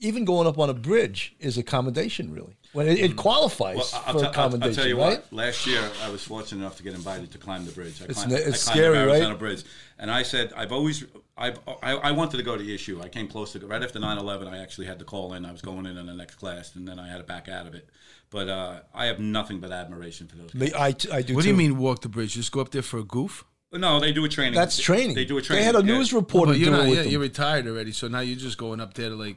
[0.01, 2.57] even going up on a bridge is accommodation, really.
[2.73, 5.19] When it, it qualifies Well, I'll, for tell- I'll- I'll accommodation, tell you right?
[5.21, 5.33] what.
[5.33, 8.01] Last year, I was fortunate enough to get invited to climb the bridge.
[8.01, 9.39] I It's climbed, ne- it's climbed scary, the Verrazano right?
[9.39, 9.65] Bridge,
[9.99, 11.05] and I said, I've always,
[11.37, 13.03] I've, I, I wanted to go to ESU.
[13.03, 14.49] I came close to go right after 9/11.
[14.49, 15.45] I actually had to call in.
[15.45, 17.67] I was going in in the next class, and then I had to back out
[17.67, 17.89] of it.
[18.31, 20.55] But uh, I have nothing but admiration for those.
[20.55, 22.35] Me- I, I do what do you mean walk the bridge?
[22.35, 23.45] Just go up there for a goof?
[23.73, 24.55] No, they do a training.
[24.55, 25.15] That's training.
[25.17, 25.63] They do a training.
[25.63, 25.95] They had a yeah.
[25.97, 26.87] news reporter But you're do not.
[26.87, 27.13] it with Yeah, them.
[27.13, 29.37] you're retired already, so now you're just going up there to like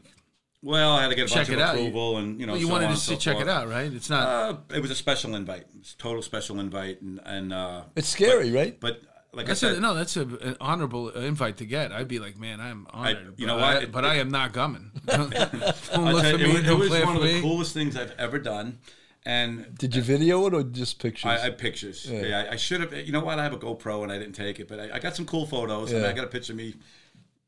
[0.65, 1.75] Well, I had to get a check bunch it of out.
[1.75, 3.47] approval, and you know, Well, you so wanted on to see, so check forth.
[3.47, 3.91] it out, right?
[3.91, 4.27] It's not.
[4.27, 7.83] Uh, it was a special invite, It was a total special invite, and and uh,
[7.97, 8.79] It's scary, right?
[8.79, 9.01] but
[9.33, 9.93] like that's I a, said, no.
[9.93, 11.91] That's a, an honorable invite to get.
[11.91, 13.33] I'd be like, man, I'm honored.
[13.37, 13.63] you know what?
[13.65, 14.91] I, It- but I am not coming.
[15.05, 16.43] don't don't look you, me.
[16.45, 18.77] it was, it was one for of the coolest things I've ever done,
[19.25, 21.25] and Did you video it or just pictures?
[21.25, 22.09] I, I pictures.
[22.09, 22.93] Yeah, I, I should have.
[22.93, 23.37] You know what?
[23.37, 25.45] I have a GoPro and I didn't take it, but I, I got some cool
[25.45, 26.09] photos, and Yeah.
[26.09, 26.75] I got a picture of me.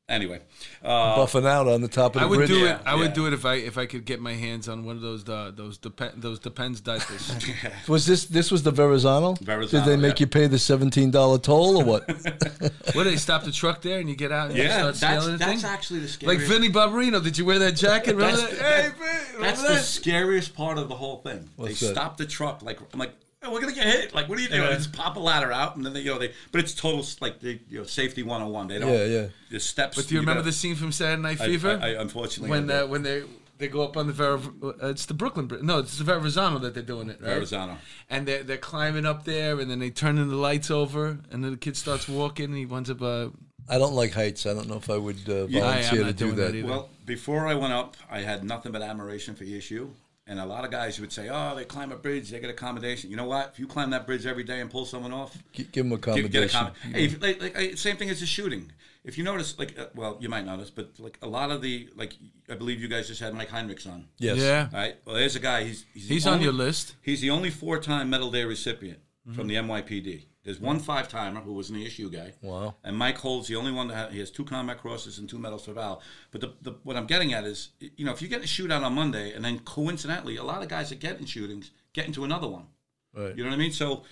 [0.08, 0.40] Anyway,
[0.84, 2.50] uh, Buffing out on the top of the I would bridge.
[2.50, 2.82] do Yeah, it.
[2.86, 5.02] I would do it if I if I could get my hands on one of
[5.02, 7.34] those uh, those depend those depends diapers.
[7.88, 9.34] Was this this was the Verrazano?
[9.34, 10.26] Did they make yeah.
[10.26, 12.08] you pay the seventeen dollar toll or what?
[12.94, 14.86] what do they stop the truck there and you get out and you yeah, start
[14.96, 15.72] that's scaling the that's thing?
[15.72, 16.48] actually the Like scariest.
[16.52, 18.16] Vinny Barbarino, did you wear that jacket?
[18.16, 18.64] Remember That's- that?
[18.76, 19.84] Hey, that- Vin, remember That's the that?
[19.86, 21.50] scariest part of the whole thing.
[21.56, 21.94] What's they that?
[21.96, 22.62] stop the truck.
[22.62, 23.14] Like I'm like,
[23.46, 24.14] "Oh, we're gonna get hit.
[24.14, 24.68] Like, what are you doing?
[24.70, 26.34] They just pop a ladder out, and then they, you know, they.
[26.52, 28.68] But it's total like they, you know, safety 101.
[28.68, 28.92] They don't.
[28.92, 29.28] Yeah, yeah.
[29.52, 29.96] The steps.
[29.98, 31.80] But do you remember gotta- the scene from Saturday Night Fever?
[31.82, 33.24] I, I, unfortunately when I uh, when they
[33.58, 35.62] they go up on the Ver, uh, it's the Brooklyn Bridge.
[35.64, 37.22] No, it's the Verrazano that they're doing it.
[37.22, 37.36] Right?
[37.36, 37.78] Verrazano.
[38.10, 41.52] And they're they're climbing up there, and then they turn the lights over, and then
[41.52, 43.02] the kid starts walking, and he winds up.
[43.02, 43.30] Uh,
[43.68, 44.46] I don't like heights.
[44.46, 46.66] I don't know if I would uh, Yeah, I- volunteer to do that that.
[46.66, 49.90] Well, before I went up, I had nothing but admiration for ESU.
[50.28, 53.12] And a lot of guys would say, "Oh, they climb a bridge, they get accommodation."
[53.12, 53.52] You know what?
[53.54, 56.00] If you climb that bridge every day and pull someone off, G- give them give,
[56.00, 56.32] accommodation.
[56.32, 56.76] get a comment.
[56.94, 58.72] Hey, if, like, like, same thing as a shooting.
[59.04, 61.90] If you notice, like, uh, well, you might notice, but like a lot of the,
[61.96, 62.14] like,
[62.50, 64.08] I believe you guys just had Mike Heinrichs on.
[64.18, 64.38] yes.
[64.38, 64.96] Yeah, All right.
[65.06, 65.66] Well, there's a guy.
[65.66, 66.96] He's he's, the he's on your list.
[67.04, 69.36] He's the only four-time Medal Day recipient Mm-hmm.
[69.38, 70.26] from the NYPD.
[70.46, 72.34] There's one five-timer who was an ESU guy.
[72.44, 72.76] Wow.
[72.84, 75.40] And Mike Holds the only one that ha he has two combat crosses and two
[75.40, 76.04] medals for Val.
[76.32, 78.84] But the, the what I'm getting at is, you know, if you get a shootout
[78.84, 82.24] on Monday and then coincidentally, a lot of guys that get in shootings get into
[82.24, 82.68] another one.
[83.16, 83.36] Right.
[83.36, 83.72] You know what I mean?
[83.72, 84.04] So,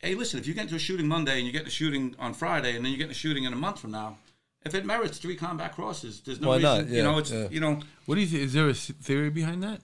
[0.00, 2.14] hey, listen, if you get into a shooting Monday and you get in a shooting
[2.18, 4.18] on Friday and then you get in a shooting in a month from now,
[4.66, 6.78] if it merits three combat crosses, there's no Why reason.
[6.78, 6.88] not?
[6.88, 7.48] You know, it's yeah.
[7.50, 7.80] you know.
[8.04, 8.42] What do you think?
[8.42, 9.80] Is there a theory behind that?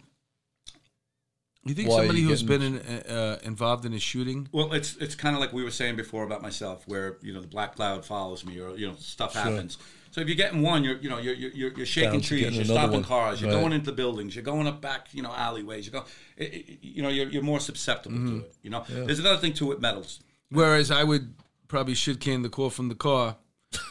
[1.64, 4.48] You think Why somebody you who's getting- been in, uh, involved in a shooting?
[4.50, 7.40] Well, it's it's kind of like we were saying before about myself, where you know
[7.42, 9.76] the black cloud follows me, or you know stuff happens.
[10.10, 12.40] So if you're getting one, you're you know you're you're, you're shaking Bound to trees,
[12.44, 13.04] getting you're another stopping one.
[13.04, 13.60] cars, you're Right.
[13.60, 16.04] going into buildings, you're going up back you know alleyways, you go,
[16.38, 18.38] it, it- you know you're, you're more susceptible Mm-hmm.
[18.40, 18.54] to it.
[18.62, 20.20] You know, there's another thing too with medals.
[20.48, 21.34] Whereas I would
[21.68, 23.36] probably shit can the call from the car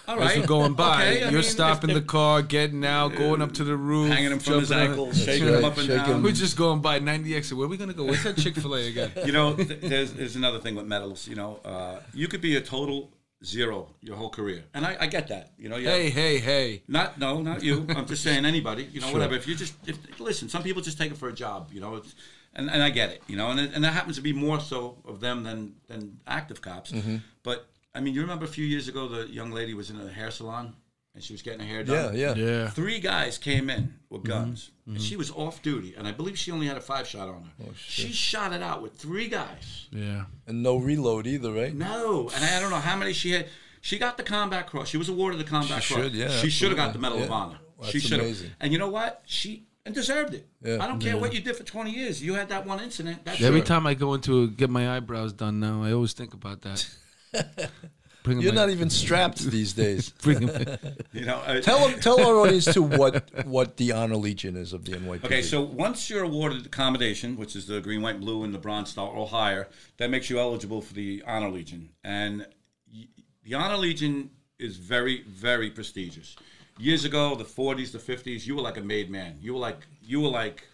[0.07, 1.03] All as right, we're going by.
[1.07, 4.39] Okay, You're mean, stopping the car, getting out, going up to the roof, hanging him
[4.39, 6.23] from his jumping on- ankles, shaking right, him up and shaking down.
[6.23, 7.57] We're just going by 90 exit.
[7.57, 8.03] Where are we going to go?
[8.03, 9.11] Where's that Chick fil A again?
[9.25, 11.27] You know, th- there's there's another thing with medals.
[11.27, 13.11] You know, uh, you could be a total
[13.45, 15.51] zero your whole career, and I, I get that.
[15.57, 16.83] You know, you have- Hey, hey, hey.
[16.87, 17.85] Not no, not you.
[17.89, 18.89] I'm just saying anybody.
[18.91, 19.35] You know, whatever.
[19.35, 21.69] If you just if listen, some people just take it for a job.
[21.71, 22.15] You know, it's
[22.53, 23.21] and, and I get it.
[23.27, 26.19] You know, and it, and that happens to be more so of them than than
[26.27, 26.91] active cops.
[26.91, 27.17] Mm-hmm.
[27.43, 30.07] But I mean, you remember a few years ago the young lady was in a
[30.09, 30.75] hair salon
[31.15, 32.15] and she was getting her hair done.
[32.15, 32.33] yeah.
[32.35, 32.45] Yeah.
[32.45, 32.69] yeah.
[32.69, 34.29] Three guys came in with Mm-hmm.
[34.31, 37.27] guns, and she was off duty, and I believe she only had a five shot
[37.29, 37.65] on her.
[37.67, 39.87] Oh, she shot it out with three guys.
[39.91, 40.25] Yeah.
[40.47, 41.73] And no reload either, right?
[41.73, 43.47] No, and I don't know how many she had.
[43.81, 44.87] She got the combat cross.
[44.89, 46.05] She was awarded the combat She cross.
[46.05, 47.19] should, yeah, She should have got the absolutely.
[47.21, 47.59] Medal of Honor.
[47.77, 48.25] Well, she that's should have.
[48.27, 48.51] amazing.
[48.59, 49.21] And you know what?
[49.25, 50.47] She and deserved it.
[50.63, 50.77] Yeah.
[50.83, 52.21] I don't care what you did for 20 years.
[52.21, 53.23] You had that one incident.
[53.25, 53.65] That's Every it.
[53.65, 56.87] time I go into get my eyebrows done now, I always think about that.
[58.21, 60.09] Bring You're my, not even strapped these days.
[60.21, 60.77] bring 'em-
[61.13, 61.37] You know.
[61.37, 64.91] uh, tell them, tell our audience to what what the honor legion is of the
[64.91, 65.23] NYPD.
[65.23, 68.89] Okay, so once you're awarded accommodation, which is the green, white, blue, and the bronze
[68.89, 71.89] star or higher, that makes you eligible for the honor legion.
[72.03, 72.45] And
[72.93, 73.07] y-
[73.43, 76.35] the honor legion is very, very prestigious.
[76.77, 79.37] Years ago, the 40s, the 50s, you were like a made man.
[79.41, 80.67] You were like, you were like,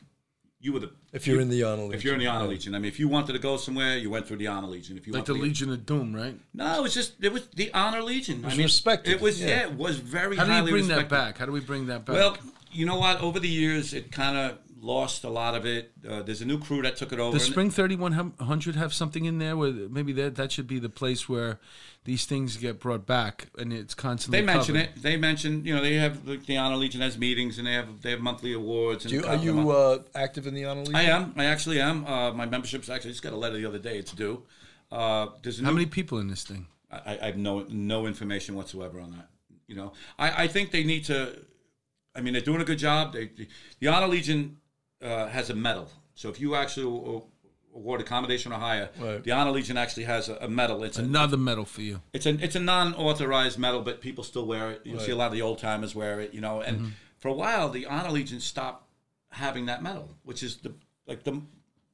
[0.66, 0.92] you were the.
[1.14, 2.50] if you're in the honor legion, If you're in the honor yeah.
[2.50, 4.98] legion, I mean, if you wanted to go somewhere, you went through the honor legion.
[4.98, 6.38] If you like the Legion of Doom, right?
[6.54, 8.42] no, it was just it was the honor legion.
[8.42, 9.48] was I mean, respected, It was yeah.
[9.48, 9.64] yeah.
[9.68, 10.36] it was very.
[10.36, 11.38] How do you highly bring that back?
[11.38, 12.16] How do we bring that back?
[12.16, 12.38] Well,
[12.72, 13.22] you know what?
[13.22, 15.92] Over the years, it kind of lost a lot of it.
[16.08, 17.34] Uh, there's a new crew that took it over.
[17.38, 20.90] Does and- Spring 3100 have something in there where maybe that that should be the
[20.90, 21.60] place where
[22.04, 24.90] these things get brought back and it's constantly They mention covered?
[24.96, 25.02] it.
[25.02, 28.02] They mention, you know, they have the, the honor legion has meetings and they have
[28.04, 29.06] they have monthly awards.
[29.06, 30.96] And Do you, are you uh, active in the honor legion?
[30.96, 31.34] I am.
[31.36, 32.06] I actually am.
[32.06, 33.98] Uh, my membership's actually just got a letter the other day.
[33.98, 34.44] It's due.
[34.92, 36.68] Uh, there's a How new- many people in this thing?
[36.92, 39.30] I, I have no no information whatsoever on that.
[39.68, 41.40] You know, I, I think they need to.
[42.18, 43.12] I mean, they're doing a good job.
[43.14, 43.48] They, the,
[43.80, 44.58] the Honor Legion
[45.02, 45.90] uh, has a medal.
[46.16, 47.22] So if you actually
[47.74, 49.24] award accommodation or higher, Right.
[49.24, 50.84] the Honor Legion actually has a, a medal.
[50.84, 52.02] It's a, Another medal for you.
[52.14, 54.82] it's a it's a non-authorized medal, but people still wear it.
[54.86, 56.34] You'll see a lot of the old timers wear it.
[56.34, 56.90] You know, and Mm-hmm.
[57.20, 58.84] for a while, the Honor Legion stopped
[59.32, 60.74] having that medal, which is the
[61.08, 61.42] like the.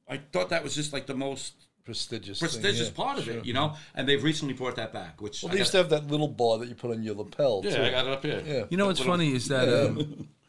[0.08, 3.34] I thought that was just like the most prestigious, thing, prestigious yeah, part of sure.
[3.38, 3.74] it, you know.
[3.94, 6.28] And they've recently brought that back, which Well, I they used to have that little
[6.28, 7.62] bar that you put on your lapel.
[7.64, 7.82] yeah, too.
[7.82, 8.42] I got it up here.
[8.46, 8.64] Yeah.
[8.70, 10.28] You know what's Little- funny is that um,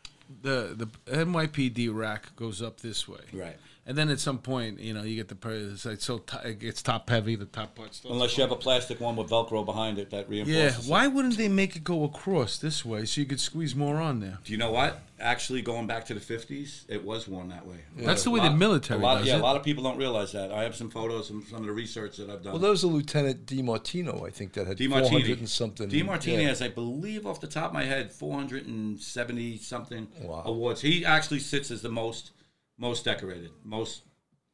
[0.43, 3.57] the the NYPD rack goes up this way, Right.
[3.85, 6.37] And then at some point, you know, you get the per- it's like so t-
[6.45, 7.35] it gets top heavy.
[7.35, 10.27] The top part starts Unless you have a plastic one with Velcro behind it that
[10.31, 10.87] Yeah, reinforces.
[10.87, 10.89] it.
[10.89, 14.21] why wouldn't they make it go across this way so you could squeeze more on
[14.21, 14.37] there?
[14.45, 15.01] Do you know what?
[15.19, 17.79] Actually, going back to the fifties, it was worn that way.
[17.97, 19.39] That's the way A the military a lot, does yeah, it.
[19.41, 20.51] a lot of people don't realize that.
[20.53, 22.53] I have some photos and some of the research that I've done.
[22.53, 25.89] Well, there was a Lieutenant DiMartino, I think, that had D 400 and something.
[25.89, 26.49] D Martini yeah.
[26.49, 30.43] has, I believe, off the top of my head, four hundred and seventy something Wow.
[30.45, 30.79] awards.
[30.81, 32.31] He actually sits as the most
[32.77, 34.03] most decorated, most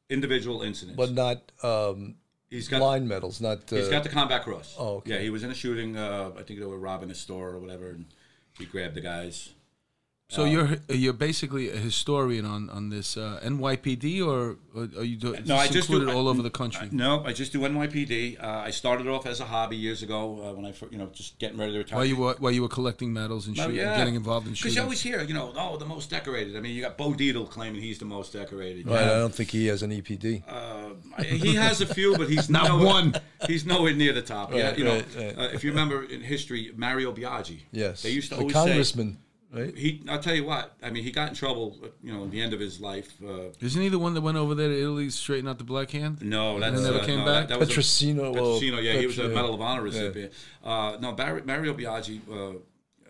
[0.10, 0.98] individual incidents.
[0.98, 2.16] But not um,
[2.50, 3.72] he's got line medals, not.
[3.72, 4.76] Uh, he's got the combat cross.
[4.78, 5.14] Oh, okay.
[5.14, 5.98] Yeah, he was in a shooting.
[5.98, 8.06] Uh, I think they were robbing a store or whatever, and
[8.58, 9.54] he grabbed the guys.
[10.32, 15.18] So you're you're basically a historian on on this uh, NYPD, or, or are you
[15.18, 16.88] do, No, I just do- included all I- over the country?
[16.92, 18.38] No, I just do NYPD.
[18.44, 21.08] Uh, I started off as a hobby years ago uh, when I, fir- you know,
[21.08, 21.98] just getting ready to retire.
[21.98, 23.98] while you were while you were collecting medals and Oh, shooting, yeah.
[23.98, 24.66] getting involved in shit.
[24.66, 24.82] Because shooting.
[24.84, 26.56] you always hear, you know, oh, the most decorated.
[26.56, 28.86] I mean, you got Bo Dietl claiming he's the most decorated.
[28.86, 29.12] Right, Yeah.
[29.14, 30.44] I don't think he has an E EPD.
[30.48, 33.16] Uh, he has a few, but he's Not nowhere, one.
[33.48, 34.54] He's nowhere near the top.
[34.54, 35.38] yeah, Right, you know, right, right.
[35.40, 37.62] Uh, if you remember in history, Mario Biaggi.
[37.72, 39.18] yes, they used to the always say congressman,
[39.54, 39.76] right?
[39.76, 40.02] he.
[40.08, 40.76] I'll tell you what.
[40.82, 41.78] I mean, he got in trouble.
[42.02, 43.14] You know, at the end of his life.
[43.24, 45.92] Uh, Isn't he the one that went over there to Italy straighten out the black
[45.92, 46.22] hand?
[46.22, 47.48] no, that's never uh, came no, back?
[47.48, 48.34] That, that was a- Petrosino.
[48.34, 50.34] well, Petrosino, yeah, he was a Medal of Honor recipient.
[50.64, 52.58] Uh, no, Barry, Mario Biaggi, uh,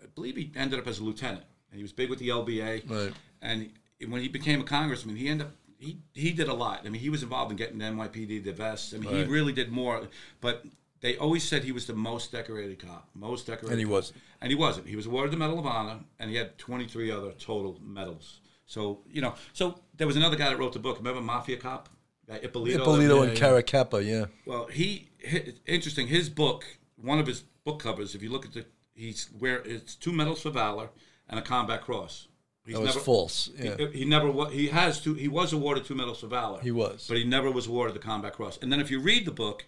[0.02, 1.44] I believe he ended up as a lieutenant.
[1.70, 2.90] And he was big with the LBA.
[2.90, 3.12] Right.
[3.42, 3.70] And
[4.08, 6.82] when he became a congressman, he ended up he he did a lot.
[6.84, 8.94] I mean, he was involved in getting the NYPD the vests.
[8.94, 10.02] I mean, he really did more.
[10.40, 10.64] But
[11.00, 13.72] they always said he was the most decorated cop, most decorated.
[13.72, 13.92] And he cop.
[13.92, 14.18] wasn't.
[14.40, 14.86] And he wasn't.
[14.86, 18.40] He was awarded the Medal of Honor, and he had 23 other total medals.
[18.66, 20.98] So you know, so there was another guy that wrote the book.
[20.98, 21.88] Remember Mafia Cop?
[22.28, 22.76] Guy Eppolito.
[22.78, 23.44] Eppolito Yeah, and yeah.
[23.48, 24.26] Caracappa, yeah.
[24.46, 26.06] Well, he, hi interesting.
[26.06, 26.64] His book,
[26.96, 28.14] one of his book covers.
[28.14, 30.90] If you look at the, he's where it's two medals for valor
[31.28, 32.28] and a combat cross.
[32.64, 33.50] He's That was never, false.
[33.58, 33.76] Yeah.
[33.78, 34.30] He, he never.
[34.30, 35.14] wa- He has two.
[35.14, 36.60] He was awarded two medals for valor.
[36.60, 37.06] He was.
[37.08, 38.58] but he never was awarded the combat cross.
[38.62, 39.64] And then if you read the book,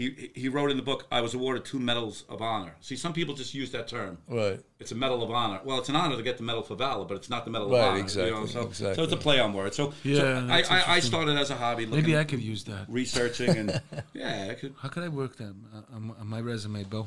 [0.00, 3.12] he he wrote in the book, "I was awarded two medals of honor." See, some
[3.12, 4.18] people just use that term.
[4.28, 4.58] Right.
[4.78, 5.60] It's a medal of honor.
[5.64, 7.68] Well, it's an honor to get the medal for valor, but it's not the medal
[7.70, 8.00] Right, of honor.
[8.00, 8.46] exactly, You know?
[8.46, 8.94] so, exactly.
[8.94, 9.76] so it's a play on words.
[9.76, 11.84] So, Yeah, so I, I, I started as a hobby.
[11.86, 12.86] Maybe I could use that.
[12.88, 13.80] researching and
[14.14, 14.74] yeah, I could.
[14.80, 17.06] How could I work that uh, on, on my resume, Bill?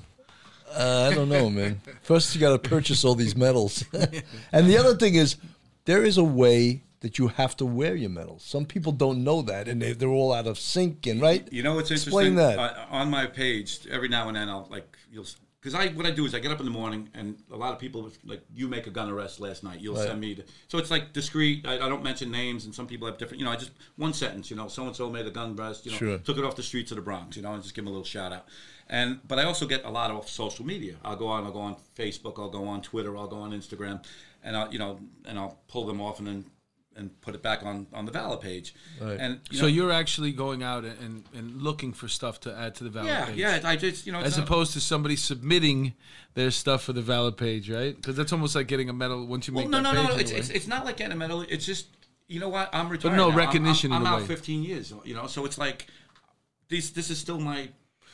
[0.71, 1.81] Uh, I don't know, man.
[2.03, 3.83] First, you got to purchase all these medals,
[4.51, 5.35] and the other thing is,
[5.85, 8.43] there is a way that you have to wear your medals.
[8.43, 11.05] Some people don't know that, and they, they're all out of sync.
[11.05, 12.57] And right, You know what's Explain interesting?
[12.57, 12.77] that.
[12.77, 15.25] Uh, on my page, every now and then I'll like you'll
[15.61, 17.71] because I what I do is I get up in the morning and a lot
[17.73, 19.79] of people like you make a gun arrest last night.
[19.79, 20.07] You'll Right.
[20.07, 21.65] send me the, so it's like discreet.
[21.65, 23.39] I, I don't mention names and some people have different.
[23.39, 24.49] You know, I just one sentence.
[24.49, 25.85] You know, so and so made a gun arrest.
[25.85, 26.17] You know, Sure.
[26.17, 27.35] took it off the streets of the Bronx.
[27.37, 28.45] You know, and just give them a little shout out.
[28.89, 30.95] And but I also get a lot off social media.
[31.03, 31.45] I'll go on.
[31.45, 32.39] I'll go on Facebook.
[32.39, 33.15] I'll go on Twitter.
[33.17, 34.03] I'll go on Instagram,
[34.43, 36.45] and I'll you know and I'll pull them off and then
[36.95, 38.73] and put it back on on the Valor page.
[39.01, 39.19] Right.
[39.19, 42.75] And you So know, you're actually going out and, and looking for stuff to add
[42.75, 43.35] to the Valor yeah page.
[43.37, 43.55] yeah.
[43.57, 45.93] Yeah, I just you know As opposed to somebody submitting
[46.35, 47.95] their stuff for the Valor page, right?
[47.95, 50.03] Because that's almost like getting a medal once you Well, make no, no, page.
[50.09, 50.19] no, no.
[50.19, 51.41] It's, it's it's not like getting a medal.
[51.41, 51.87] It's just
[52.27, 52.69] you know what?
[52.73, 53.11] I'm retired.
[53.11, 53.29] But no now.
[53.29, 54.27] I'm- recognition I'm, I'm, a out way.
[54.27, 54.93] 15 years.
[55.03, 55.87] You know, so it's like
[56.69, 56.91] these.
[56.91, 57.69] This is still my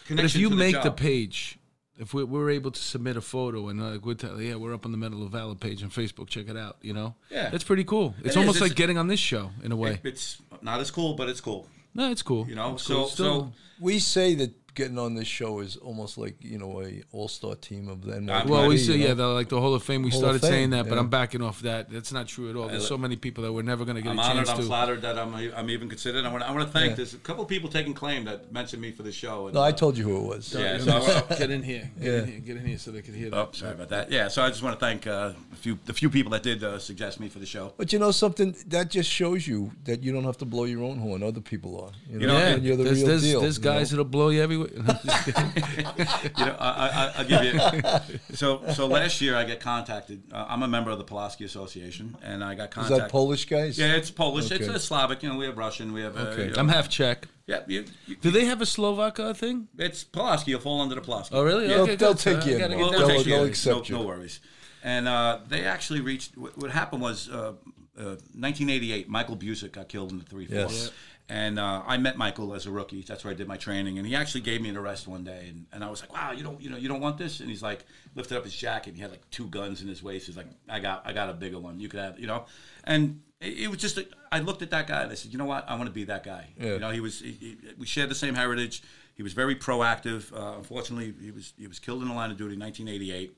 [0.07, 0.15] connection.
[0.15, 1.58] but if you to make the, the page,
[1.99, 4.85] if we, we're able to submit a photo and like we're tell, yeah, we're up
[4.85, 6.77] on the Medal of Valor page on Facebook, check it out.
[6.81, 7.49] You know, Yeah.
[7.49, 8.15] that's pretty cool.
[8.19, 8.37] It's is.
[8.37, 9.99] almost It's- like getting on this show in a way.
[10.03, 11.67] It- it's not as cool, but it's cool.
[11.93, 12.47] no, it's cool.
[12.47, 13.07] You know, It's so cool.
[13.09, 17.27] so We say that getting on this show is almost like you know a all
[17.27, 18.45] star team of the NYPD.
[18.47, 19.05] Well, we say you know?
[19.07, 20.01] yeah, the, like the Hall of Fame.
[20.03, 20.97] We Hall started Fame, saying that, but.
[20.99, 21.89] I'm backing off that.
[21.89, 22.67] That's not true at all.
[22.67, 24.35] There's so many people that we're never going to get I'm a honored.
[24.47, 24.63] chance I'm to.
[24.63, 26.25] flattered that I'm I'm even considered.
[26.25, 26.95] I want I want to thank.
[26.95, 29.47] There's a couple of people taking claim that mentioned me for the show.
[29.47, 30.53] And, No, I uh, told you who it was.
[30.53, 31.89] Yeah, so I get in here.
[31.99, 32.19] Get Yeah.
[32.19, 32.39] in here.
[32.39, 33.37] Get in here so they can hear that.
[33.37, 34.11] Oh, sorry about that.
[34.11, 36.63] Yeah, so I just want to thank uh, a few the few people that did
[36.63, 37.73] uh, suggest me for the show.
[37.77, 40.83] But you know something that just shows you that you don't have to blow your
[40.83, 41.23] own horn.
[41.23, 41.91] Other people are.
[42.11, 43.41] You know, know, Yeah, and you're the there's, real there's, deal.
[43.41, 43.73] there's you know?
[43.73, 44.68] guys that'll blow you everywhere.
[44.75, 48.35] you know, I, I, I'll give you.
[48.35, 50.23] So, so last year I get contacted.
[50.31, 52.99] Uh, I'm a member of the Pulaski Association, and I got Is contacted.
[53.05, 53.77] that Polish guys?
[53.77, 54.51] Yeah, it's Polish.
[54.51, 55.23] It's a Slavic.
[55.23, 55.93] You know, we have Russian.
[55.93, 56.15] We have.
[56.17, 56.45] Uh, Okay.
[56.45, 57.27] you know- I'm half Czech.
[57.47, 59.67] Yeah, you, you, Do they have a Slovak uh, thing?
[59.77, 60.51] it's Pulaski.
[60.51, 61.33] You'll fall under the Pulaski.
[61.35, 61.67] Oh, really?
[61.67, 62.19] They'll- Okay, they'll good.
[62.21, 63.31] take So you I in, gotta Well, get Well, that we'll they'll- take you.
[63.33, 64.07] they'll No- accept no, you.
[64.07, 64.39] worries.
[64.83, 66.37] And uh, they actually reached.
[66.37, 67.53] What, what happened was, uh,
[67.97, 69.09] uh, 1988.
[69.09, 70.55] Michael Buczek got killed in the three four.
[70.57, 70.91] Yes.
[71.31, 73.03] And uh, I met Michael as a rookie.
[73.03, 75.45] That's where I did my training, and he actually gave me an arrest one day,
[75.49, 77.49] and, and I was like, "Wow, you don't, you know, you don't want this?" And
[77.49, 78.95] he's like, lifted up his jacket.
[78.95, 80.25] He had like two guns in his waist.
[80.25, 81.79] He's like, "I got, I got a bigger one.
[81.79, 82.45] You could have, you know."
[82.83, 85.37] And it, it was just, a, I looked at that guy and I said, "You
[85.37, 85.69] know what?
[85.69, 86.73] I want to be that guy." Yeah.
[86.73, 88.81] You know, he was, he, he- we shared the same heritage.
[89.13, 90.33] He was very proactive.
[90.33, 93.37] Uh, unfortunately, he was, he was killed in the line of duty in 1988.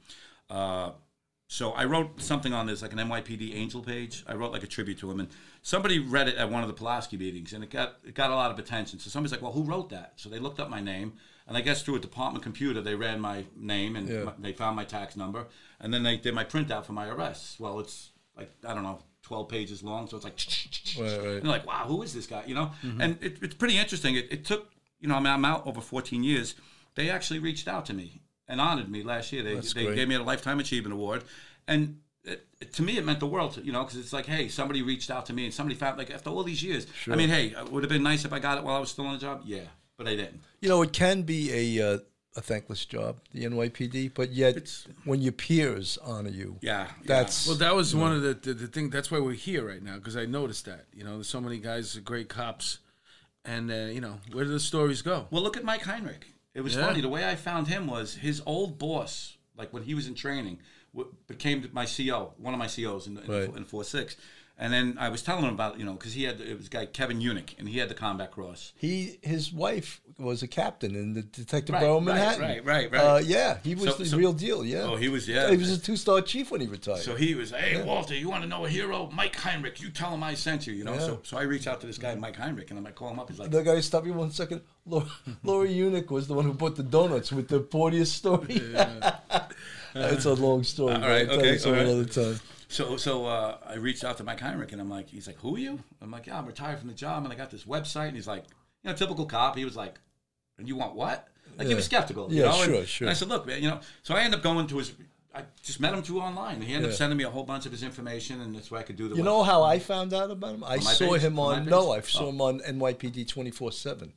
[0.49, 0.91] Uh,
[1.51, 4.23] so I wrote something on this, like an NYPD Angel page.
[4.25, 5.27] I wrote like a tribute to him, and
[5.61, 8.35] somebody read it at one of the Pulaski meetings, and it got it got a
[8.35, 8.99] lot of attention.
[8.99, 11.11] So somebody's like, "Well, who wrote that?" So they looked up my name,
[11.45, 14.23] and I guess through a department computer, they ran my name and Yeah.
[14.23, 15.47] my- they found my tax number,
[15.81, 17.59] and then they did my printout for my arrests.
[17.59, 20.39] Well, it's like I don't know, twelve pages long, so it's like,
[20.97, 21.27] Right, right.
[21.35, 23.01] and they're like, "Wow, who is this guy?" You know, mm-hmm.
[23.01, 24.15] and it, it's pretty interesting.
[24.15, 24.71] It, it took,
[25.01, 26.55] you know, I mean, I'm out over 14 years.
[26.95, 28.21] They actually reached out to me
[28.51, 29.41] and honored me last year.
[29.43, 29.95] They, That's they great.
[29.95, 31.23] gave me a lifetime achievement award,
[31.67, 33.53] and it, it- to me, it meant the world.
[33.53, 35.97] To, you know, because it's like, hey, somebody reached out to me, and somebody found
[35.97, 36.85] like after all these years.
[37.01, 37.13] Sure.
[37.13, 38.91] I mean, hey, it would have been nice if I got it while I was
[38.91, 39.41] still on the job.
[39.45, 39.61] Yeah,
[39.97, 40.41] but I didn't.
[40.59, 41.97] You know, it can be a uh,
[42.37, 47.45] a thankless job, the NYPD, but yet It's- when your peers honor you, Yeah, that's
[47.47, 48.89] Well, that was one of the, the, the thing.
[48.89, 50.85] That's why we're here right now because I noticed that.
[50.93, 52.79] You know, there's so many guys, great cops,
[53.43, 55.27] and uh, you know, where do the stories go?
[55.31, 56.27] Well, look at Mike Heinrich.
[56.53, 56.85] It was Yeah.
[56.87, 57.01] funny.
[57.01, 60.59] The way I found him was his old boss, like when he was in training,
[60.93, 63.55] w- became my CO, one of my COs in, in, Right.
[63.55, 64.15] in four six.
[64.63, 66.69] And then I was telling him about you know because he had it was a
[66.69, 68.73] guy Kevin Unick and he had the combat cross.
[68.77, 72.41] he his wife was a captain in the Detective Right, Bureau of right, Manhattan.
[72.43, 73.01] right, right, right.
[73.01, 74.63] Uh, yeah, he was So- the so- real deal.
[74.63, 74.83] Yeah.
[74.83, 75.49] Oh, he was yeah.
[75.49, 76.99] He was a two star chief when he retired.
[76.99, 79.09] So he was, hey Walter, you want to know a hero?
[79.11, 79.81] Mike Heinrich.
[79.81, 80.73] You tell him I sent you.
[80.73, 80.93] You know.
[80.93, 80.99] Yeah.
[81.07, 83.19] So so I reach out to this guy Mike Heinrich and I'm like call him
[83.19, 83.29] up.
[83.29, 84.61] He's like, the guy stop you one second.
[84.85, 85.07] Laura,
[85.43, 88.61] Laura Unick was the one who bought the donuts with the Porteous story.
[89.93, 90.95] It's a long story.
[90.95, 91.81] All right, okay, all right.
[91.85, 92.39] another time.
[92.71, 95.55] So so uh, I reached out to Mike Heinrich and I'm like, he's like, who
[95.55, 95.79] are you?
[96.01, 98.07] I'm like, yeah, I'm retired from the job and I got this website.
[98.07, 98.45] And he's like,
[98.83, 99.57] you know, typical cop.
[99.57, 99.99] He was like,
[100.57, 101.27] and you want what?
[101.57, 102.27] Like he was skeptical.
[102.31, 102.63] Yeah, you know?
[102.65, 103.05] sure, and, sure.
[103.07, 103.81] And I said, look, man, you know.
[104.03, 104.93] So I end up going to his.
[105.35, 106.55] I just met him through online.
[106.55, 106.93] And he ended Yeah.
[106.93, 109.09] up sending me a whole bunch of his information, and that's where I could do
[109.09, 109.15] the.
[109.15, 110.63] You know how I found out about him?
[110.63, 111.21] I saw page?
[111.23, 112.29] him On on no, I saw Oh.
[112.29, 114.13] him on NYPD twenty four seven.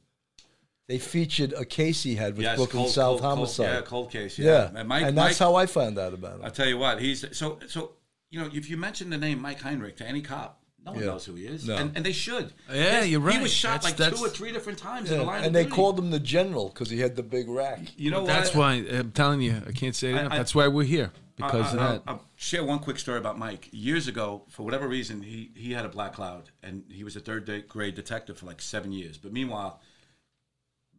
[0.87, 3.67] They featured a case he had with Yes, Brooklyn cold, South cold, cold, homicide.
[3.67, 4.39] yeah, cold case.
[4.39, 6.45] yeah, Yeah, and, Mike, that's Mike, how I found out about him.
[6.45, 7.01] I'll tell you what.
[7.01, 7.93] He's so so.
[8.35, 11.07] You know, if you mention the name Mike Heinrich to any cop, no one Yeah.
[11.07, 11.77] knows who he is, No.
[11.77, 12.53] and, and they should.
[12.69, 13.37] Yeah, Yes, you're right.
[13.37, 15.47] He was shot That's- like that's- two or three different times in the line and
[15.47, 15.77] of they duty.
[15.77, 17.79] called him the general because he had the big rack.
[17.97, 18.59] You know That's what?
[18.59, 20.33] why I'm telling you, I can't say it I- enough.
[20.33, 22.03] I- That's why we're here because I, of I- that.
[22.09, 23.69] I'll share one quick story about Mike.
[23.71, 27.21] Years ago, for whatever reason, he, he had a black cloud, and he was a
[27.21, 29.17] third grade detective for like seven years.
[29.17, 29.81] But meanwhile,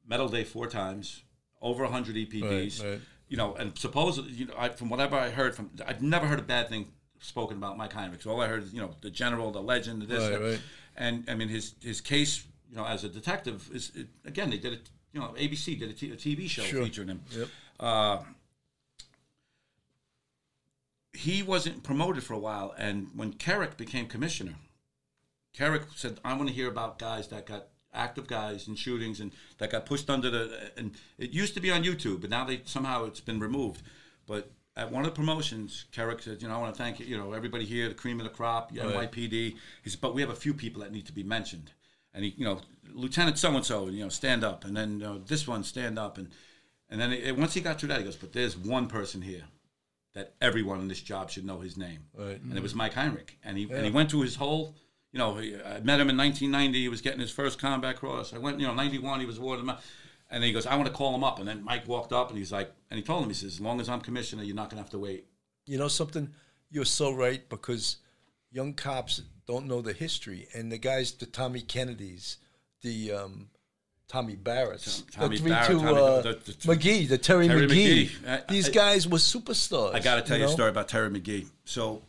[0.07, 1.23] medal day four times,
[1.61, 2.81] over 100 EPDs.
[2.81, 3.01] Right, right.
[3.27, 6.37] You know, and supposedly, you know, I, from whatever I heard from, I've never heard
[6.37, 6.91] a bad thing
[7.25, 8.21] spoken about Mike Heinrich.
[8.21, 10.61] So all I heard is, you know, the general, the legend, the this, Right, right.
[10.95, 14.57] and I mean his his case, you know, as a detective is it, again they
[14.57, 14.89] did it.
[15.13, 16.83] You know, ABC did a, t- a TV show Sure.
[16.83, 17.21] featuring him.
[17.31, 17.47] Yep.
[17.79, 18.17] Uh,
[21.13, 22.73] he wasn't promoted for a while.
[22.77, 24.55] And when Kerik became commissioner,
[25.57, 29.31] Kerik said, "I want to hear about guys that got active guys in shootings and
[29.57, 32.61] that got pushed under the." And it used to be on YouTube, but now they
[32.65, 33.81] somehow it's been removed.
[34.27, 37.17] But at one of the promotions, Kerik said, "You know, I want to thank you
[37.17, 40.35] know everybody here, the cream of the crop, NYPD." He said, "But we have a
[40.35, 41.71] few people that need to be mentioned."
[42.13, 42.61] And he, you know,
[42.93, 45.97] Lieutenant so and so, you know, stand up, and then you know, this one stand
[45.99, 46.29] up, and
[46.89, 49.43] and then it, once he got through that, he goes, "But there's one person here."
[50.13, 52.39] That everyone in this job should know his name, Right.
[52.41, 54.73] and it was Mike Heinrich, and he and he went through his whole,
[55.11, 56.79] you know, he, I met him in 1990.
[56.81, 58.33] He was getting his first combat cross.
[58.33, 59.19] I went, you know, 91.
[59.19, 59.77] He was awarded, my,
[60.35, 61.39] and then he goes, I want to call him up.
[61.39, 63.61] And then Mike walked up, and he's like, and he told him, he says, as
[63.61, 65.27] long as I'm commissioner, you're not gonna have to wait.
[65.65, 66.29] You know something?
[66.69, 67.97] You're so right because
[68.51, 72.35] young cops don't know the history, and the guys, the Tommy Kennedys,
[72.81, 73.47] the um,
[74.09, 77.65] Tommy Barrett's, Tommy the three Barrett, two Tommy- uh, the- the- McGee, the Terry, Terry
[77.67, 78.09] McGee.
[78.09, 78.27] McGee.
[78.27, 79.93] I- These I- guys were superstars.
[79.95, 80.49] I got to tell you, know?
[80.49, 81.47] a story about Terry McGee.
[81.63, 82.03] So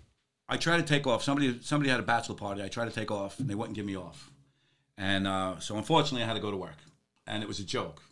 [0.48, 1.22] I tried to take off.
[1.22, 2.60] Somebody somebody had a bachelor party.
[2.64, 4.32] I tried to take off, and they wouldn't give me off.
[4.98, 6.78] And uh, so unfortunately, I had to go to work,
[7.28, 8.02] and it was a joke.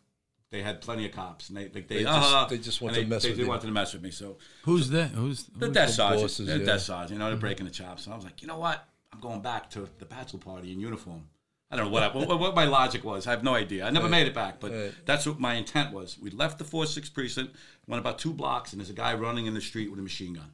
[0.51, 2.87] They had plenty of cops, and they they, they, They just- uh, they just and
[2.87, 3.49] wanted to they, mess they, with they you.
[3.49, 4.11] wanted to mess with me.
[4.13, 5.11] So Who's that?
[5.11, 6.55] Who's the who's- desk sergeant, the yeah.
[6.55, 6.65] Mm-hmm.
[6.67, 8.05] desk sergeant, you know, they're breaking the chops.
[8.07, 8.87] And I was like, you know what?
[9.13, 11.29] I'm going back to the bachelor party in uniform.
[11.71, 13.27] I don't know what, I, what, what my logic was.
[13.27, 13.85] I have no idea.
[13.85, 14.93] I never made it back, but Right.
[15.07, 16.17] that's what my intent was.
[16.21, 17.57] We left the 4 6 precinct,
[17.89, 20.35] went about two blocks, and there's a guy running in the street with a machine
[20.35, 20.53] gun.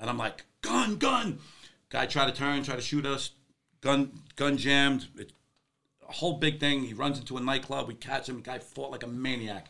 [0.00, 1.40] And I'm like, gun, gun.
[1.90, 3.30] Guy tried to turn, tried to shoot us.
[3.82, 5.08] Gun, gun jammed.
[5.18, 5.32] It,
[6.08, 6.82] a whole big thing.
[6.84, 7.88] He runs into a nightclub.
[7.88, 8.40] We catch him.
[8.40, 9.66] Guy fought like a maniac.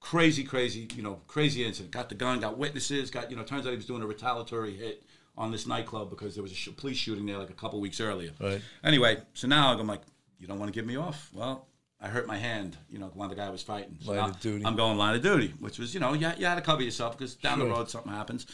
[0.00, 1.90] Crazy, crazy, you know, crazy incident.
[1.90, 4.76] Got the gun, got witnesses, got, you know, turns out he was doing a retaliatory
[4.76, 5.02] hit
[5.36, 8.00] on this nightclub because there was a sh- police shooting there like a couple weeks
[8.00, 8.30] earlier.
[8.40, 8.60] Right.
[8.84, 10.02] Anyway, so now I'm like,
[10.38, 11.30] you don't want to give me off?
[11.32, 11.66] Well,
[12.00, 13.98] I hurt my hand, you know, when the guy was fighting.
[14.00, 14.64] So Line of duty.
[14.64, 17.18] I'm going line of duty, which was, you know, you, you had to cover yourself
[17.18, 18.46] because down the road something happens.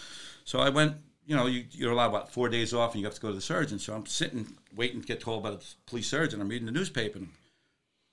[0.44, 0.96] So I went,
[1.26, 3.34] you know, you, you're allowed, what, four days off and you have to go to
[3.34, 3.78] the surgeon.
[3.78, 4.46] So I'm sitting,
[4.76, 6.40] waiting to get told by the police surgeon.
[6.40, 7.18] I'm reading the newspaper.
[7.18, 7.28] And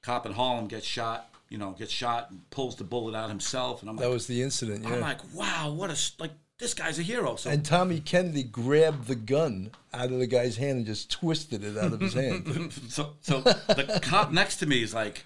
[0.04, 3.82] cop in Harlem gets shot, you know, gets shot and pulls the bullet out himself.
[3.82, 4.94] And I'm That like, was the incident, yeah.
[4.96, 7.36] I'm like, wow, what a like, this guy's a hero.
[7.36, 11.64] So and Tommy Kennedy grabbed the gun out of the guy's hand and just twisted
[11.64, 12.72] it out of his hand.
[12.90, 15.26] So, so the cop next to me is like,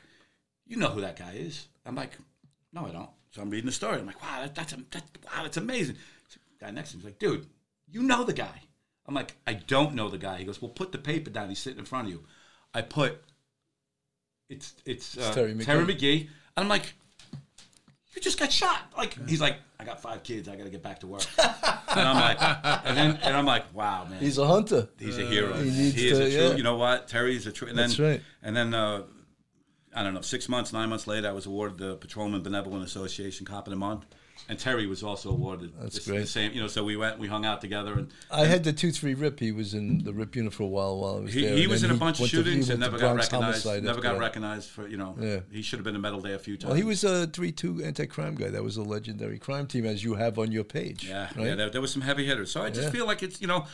[0.65, 2.11] "You know who that guy is?" I'm like,
[2.71, 3.99] "No, I don't." So I'm reading the story.
[3.99, 5.97] I'm like, "Wow, that, that's a, that, wow, that's amazing."
[6.29, 7.45] So the guy next to me is like, "Dude,
[7.91, 8.61] you know the guy?"
[9.08, 11.49] I'm like, "I don't know the guy." He goes, "Well, put the paper down.
[11.49, 12.24] He's sitting in front of you."
[12.74, 13.22] I put,
[14.49, 15.97] "It's it's, uh, Terry Terry, McGee.
[15.97, 16.20] McGee.
[16.22, 16.93] and I'm like,
[18.14, 20.47] "You just got shot." Like he's like, "I got five kids.
[20.47, 22.38] I got to get back to work." and I'm like,
[22.86, 24.89] and then and I'm like, "Wow, man." He's a hunter.
[24.99, 25.53] He's a hero.
[25.53, 26.39] He He, needs is to- a true.
[26.49, 26.56] yeah.
[26.56, 27.08] You know what?
[27.08, 27.68] Terry's a true.
[27.68, 28.22] And then, That's right.
[28.43, 29.03] And then, uh,
[29.95, 30.22] I don't know.
[30.22, 33.78] Six months, nine months later, I was awarded the Patrolman Benevolent Association Cop of the
[33.78, 34.06] Month,
[34.47, 35.73] and Terry was also awarded.
[35.79, 36.21] That's the, great.
[36.21, 36.51] The same.
[36.51, 39.13] You know, so we went, we hung out together, and I had the two three
[39.13, 39.39] rip.
[39.39, 41.55] He was in the rip unit for a while while I was he, there.
[41.55, 43.65] he was in a bunch of went to- shootings and never got recognized.
[43.65, 44.19] Never got that.
[44.19, 45.15] recognized for you know.
[45.19, 45.39] Yeah.
[45.51, 46.69] He should have been a medal day a few times.
[46.69, 48.49] Well, he was a three two anti crime guy.
[48.49, 51.07] That was a legendary crime team, as you have on your page.
[51.07, 51.47] Yeah, right?
[51.47, 51.55] yeah.
[51.55, 52.51] There, there was some heavy hitters.
[52.51, 52.91] So I just Yeah.
[52.91, 53.65] feel like it's you know,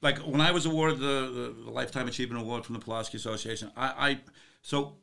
[0.00, 3.70] like when I was awarded the, the, the lifetime achievement award from the Pulaski Association,
[3.76, 4.20] I, I
[4.62, 4.96] so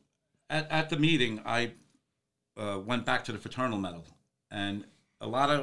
[0.49, 1.73] at, at the meeting I
[2.57, 4.05] uh, went back to the fraternal medal,
[4.61, 4.85] and
[5.19, 5.61] a lot of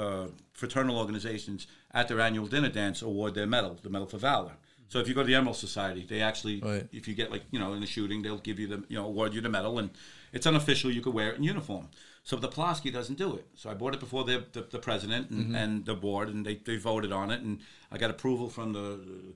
[0.00, 1.66] uh, fraternal organizations
[1.98, 4.52] at their annual dinner dance award their medal, the Medal for Valor.
[4.88, 6.86] So if you go to the Emerald Society, they actually, Right.
[6.92, 9.06] if you get like you know in a shooting, they'll give you the you know
[9.12, 9.90] award you the medal, and
[10.32, 10.90] it's unofficial.
[10.96, 11.88] You could wear it in uniform.
[12.22, 13.46] So the Pulaski doesn't do it.
[13.54, 16.56] So I bought it before the the, the president and, and the board, and they,
[16.68, 17.58] they voted on it, and
[17.94, 18.86] I got approval from the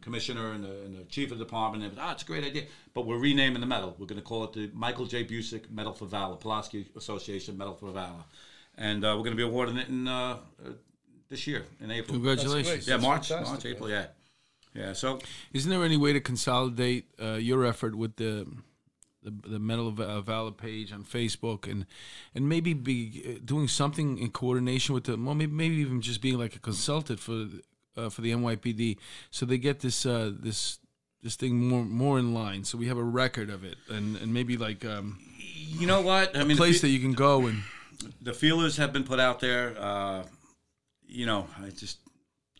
[0.04, 1.84] commissioner and the, and the chief of the department.
[1.84, 2.64] And ah, it's a great idea,
[2.94, 3.90] but we're renaming the medal.
[3.98, 5.24] We're going to call it the Michael J.
[5.24, 8.24] Buczek Medal for Valor, Pulaski Association Medal for Valor,
[8.76, 10.70] and uh, we're going to be awarding it in uh, uh,
[11.28, 12.14] this year in April.
[12.14, 12.86] Congratulations.
[12.86, 13.66] Yeah, That's March, fantastic, March.
[13.66, 13.90] April.
[13.90, 14.06] Yeah,
[14.74, 14.92] yeah.
[14.92, 15.18] So
[15.52, 18.46] Isn't there any way to consolidate uh, your effort with the
[19.22, 21.86] the, the Medal of uh, Valor page on Facebook and
[22.34, 26.22] and maybe be uh, doing something in coordination with the well maybe maybe even just
[26.22, 27.46] being like a consultant for
[27.96, 28.96] uh, for the NYPD
[29.30, 30.78] so they get this uh, this
[31.22, 34.32] this thing more more in line so we have a record of it and and
[34.32, 35.18] maybe like um,
[35.78, 36.36] you know what?
[36.36, 37.62] I mean, place the, that you can go and
[38.20, 39.74] the feelers have been put out there.
[39.78, 40.24] Uh,
[41.06, 41.98] you know, I just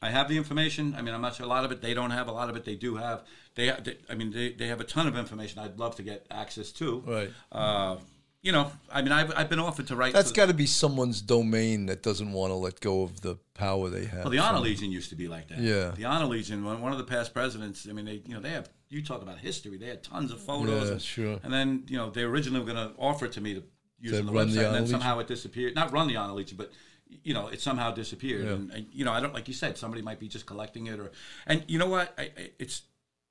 [0.02, 0.94] I have the information.
[0.96, 2.28] I mean, I'm not sure a lot of it they don't have.
[2.28, 3.22] A lot of it they do have.
[3.54, 5.60] They, they I mean, they, they have a ton of information.
[5.60, 7.02] I'd love to get access to.
[7.06, 7.30] Right.
[7.52, 7.96] Uh,
[8.42, 10.14] you know, I mean, I've, I've been offered to write.
[10.14, 13.90] That's got to be someone's domain that doesn't want to let go of the power
[13.90, 14.24] they have.
[14.24, 15.58] Well, the Honor Legion used to be like that.
[15.58, 15.90] Yeah.
[15.90, 18.50] The Honor Legion, one one of the past presidents, I mean, they, you know, they
[18.50, 20.86] have, you talk about history, they had tons of photos.
[20.86, 21.40] Yeah, and, sure.
[21.42, 23.62] And then, you know, they originally were going to offer it to me to
[24.04, 25.74] To the run the website, and then somehow it disappeared.
[25.74, 26.70] Not run the Honor Legion, but
[27.24, 28.46] you know, it somehow disappeared.
[28.46, 30.98] And, and, you know, I don't like you said, somebody might be just collecting it,
[30.98, 31.10] or
[31.46, 32.82] and you know what, I, I, it's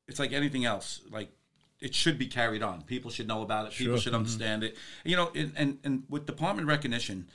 [0.08, 1.32] it's like anything else, like.
[1.82, 2.82] It should be carried on.
[2.82, 3.72] People should know about it.
[3.72, 4.18] People should mm-hmm.
[4.18, 4.76] understand it.
[5.06, 7.30] You know, and, and and with department recognition,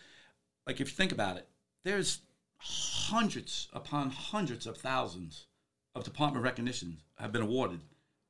[0.67, 1.49] like if you think about it,
[1.83, 2.21] there's
[2.59, 5.47] hundreds upon hundreds of thousands
[5.95, 7.81] of department recognitions have been awarded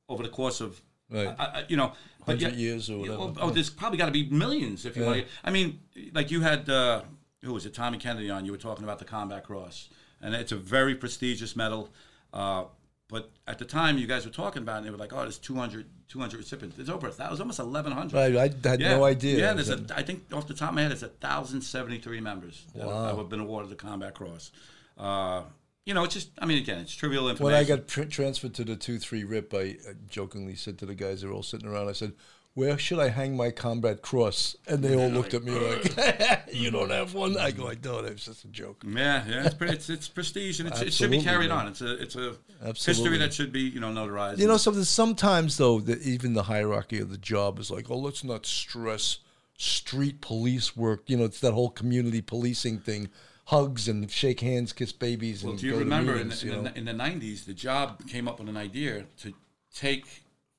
[0.08, 1.28] over the course of Right.
[1.38, 1.92] I, I, you know,
[2.26, 3.32] but 100 years or whatever.
[3.40, 5.08] Oh, there's probably got to be millions if you Yeah.
[5.08, 5.20] want.
[5.22, 5.80] to I mean,
[6.12, 7.02] like you had uh,
[7.42, 7.74] who was it?
[7.74, 8.44] Tommy Kennedy on.
[8.46, 9.90] You were talking about the Combat Cross,
[10.22, 11.90] and it's a very prestigious medal.
[12.32, 12.64] Uh,
[13.08, 15.20] but at the time you guys were talking about, it, and they were like, "Oh,
[15.20, 16.76] there's 200, 200 recipients.
[16.76, 18.34] There's over a thousand, almost 1,100." Right,
[18.64, 19.38] I had no idea.
[19.38, 21.98] Yeah, there's a, I think off the top of my head, it's a thousand seventy
[21.98, 23.02] three members that, Wow.
[23.08, 24.50] that have been awarded the Combat Cross.
[24.96, 25.42] Uh,
[25.86, 27.52] you know, it's just, I mean, again, it's trivial information.
[27.52, 29.76] When I got tr- transferred to the two three rip, I
[30.08, 32.12] jokingly said to the guys that were all sitting around, I said,
[32.54, 36.70] "Where should I hang my combat cross?" And they all looked at me like, "You
[36.70, 38.82] don't have one." I go, "I don't." It's just a joke.
[38.86, 41.58] Yeah, yeah, it's pretty, it's, it's prestige, and it's, it should be carried man.
[41.58, 41.68] on.
[41.68, 43.02] It's a it's a Absolutely.
[43.10, 44.38] history that should be you know notarized.
[44.38, 44.84] You know something.
[44.84, 49.18] Sometimes though, that even the hierarchy of the job is like, "Oh, let's not stress
[49.58, 53.10] street police work." You know, it's that whole community policing thing.
[53.46, 56.64] Hugs and shake hands, kiss babies, Well, and do you remember in, the, you in,
[56.64, 59.34] the, in the 90s, the job came up with an idea to
[59.74, 60.06] take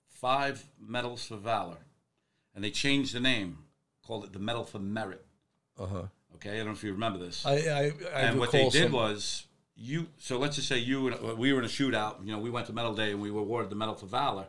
[0.08, 1.78] five medals for valor,
[2.54, 3.58] and they changed the name,
[4.06, 5.26] called it the Medal for Merit.
[5.80, 6.04] Uh-huh.
[6.36, 7.46] Okay, I don't know if you remember this.
[7.46, 10.08] I, I, I and what they did some- was you.
[10.18, 12.24] So let's just say you and we were in a shootout.
[12.26, 14.46] You know, we went to Medal Day and we were awarded the Medal for Valor.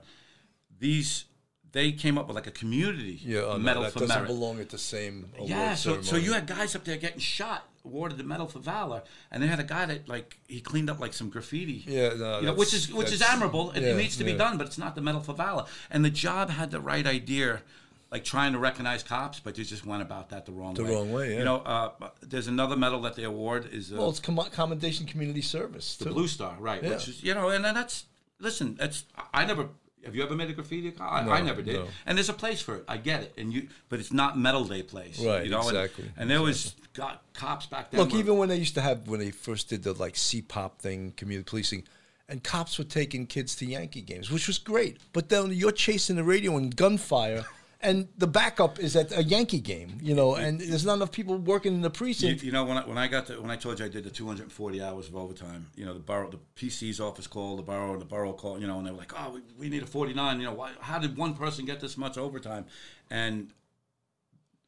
[0.78, 1.24] These
[1.72, 4.28] they came up with like a community yeah, no, medal that for doesn't merit.
[4.28, 8.18] belong at the same Yeah, so so you had guys up there getting shot, awarded
[8.18, 11.12] the Medal for Valor, and they had a guy that like he cleaned up like
[11.14, 11.84] some graffiti.
[11.86, 13.70] Yeah, no, you know, which is which is admirable.
[13.70, 15.64] and yeah, it needs to be done, but it's not the Medal for Valor.
[15.90, 17.62] And the job had the right idea,
[18.10, 20.90] like trying to recognize cops, but they just went about that the wrong The way.
[20.94, 21.38] wrong way, yeah.
[21.38, 25.06] You know, uh, there's another medal that they award is uh, Well, it's com- commendation
[25.06, 26.10] community service the too.
[26.12, 26.82] Blue Star, right?
[26.82, 26.90] Yeah.
[26.90, 28.04] Which is you know, and that's
[28.40, 28.74] listen.
[28.78, 29.68] That's I never.
[30.04, 30.92] Have you ever made a graffiti?
[31.00, 31.74] I, I never did.
[31.76, 31.86] no.
[32.06, 32.84] And there's a place for it.
[32.86, 33.34] I get it.
[33.38, 36.42] And you, but it's not medal Day place, Right, You know, and- exactly, And, there
[36.42, 38.00] was got cops back then.
[38.00, 40.78] Look, were- even when they used to have when they first did the like CPOP
[40.78, 41.84] thing, community policing,
[42.28, 44.98] and cops were taking kids to Yankee games, which was great.
[45.12, 47.44] But then you're chasing the radio and gunfire,
[47.80, 51.36] and the backup is at a Yankee game, you know, and there's not enough people
[51.36, 52.42] working in the precinct.
[52.42, 54.10] you know, when I, when I got to, when I told you I did the
[54.10, 58.00] 240 hours of overtime, you know, the borough, the PC's office called, the borough, and
[58.00, 60.40] the borough called, you know, and they were like, oh, we, we need a 49.
[60.40, 62.64] You know, why, how did one person get this much overtime?
[63.10, 63.52] And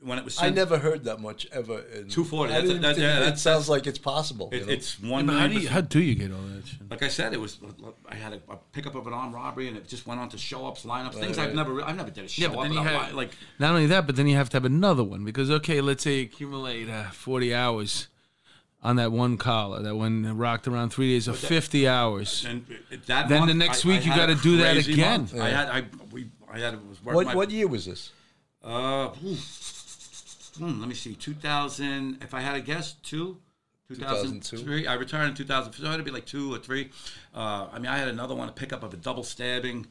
[0.00, 1.80] when it was I never heard that much ever.
[1.80, 4.48] In, 240, I that's- didn't that- yeah, it sounds like it's possible.
[4.52, 4.72] you know?
[4.72, 5.26] it's one.
[5.26, 6.90] But how do you how do you get all that shit?
[6.90, 7.58] like I said, it was
[8.08, 10.38] I had a, a pickup of an armed robbery, and it just went on to
[10.38, 11.48] show ups, lineups, things right.
[11.48, 13.30] I've never I've never did a show Yeah, but up then you have li- like
[13.58, 16.18] not only that, but then you have to have another one because okay, let's say
[16.18, 18.06] you accumulate uh, forty hours
[18.80, 22.44] on that one collar, that one rocked around three days of fifty hours.
[22.48, 22.64] and
[23.06, 23.28] that.
[23.28, 25.20] Then month, the next I- week I you had gotta do that again.
[25.22, 25.40] month.
[25.40, 28.12] I had I we I had was what my, what year was this?
[28.62, 29.74] Uh, oof.
[30.58, 31.14] Hmm, let me see.
[31.14, 32.18] 2000.
[32.22, 33.38] If I had a guess, two.
[33.88, 34.86] 2003.
[34.86, 35.72] I retired in 2000.
[35.72, 36.90] So it'd be like two or three.
[37.34, 39.86] Uh, I mean, I had another one, a pickup of a double stabbing.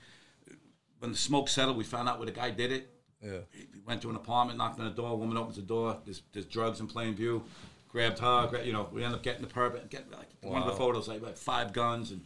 [0.99, 2.89] When the smoke settled, we found out where the guy did it.
[3.21, 3.39] Yeah.
[3.73, 5.17] We went to an apartment, knocked on the door.
[5.17, 5.97] Woman opens the door.
[6.05, 7.43] There's, there's drugs in plain view.
[7.89, 8.61] Grabbed her.
[8.63, 9.89] You know, we end up getting the permit.
[9.89, 12.21] Getting like one of the photos, like, like five guns, and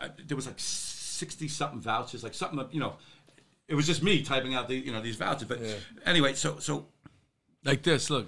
[0.00, 2.66] I, there was like sixty something vouchers, like something.
[2.72, 2.94] You know,
[3.68, 5.46] it was just me typing out the you know these vouchers.
[5.46, 5.60] But
[6.06, 6.86] anyway, so so
[7.64, 8.26] Like this, look.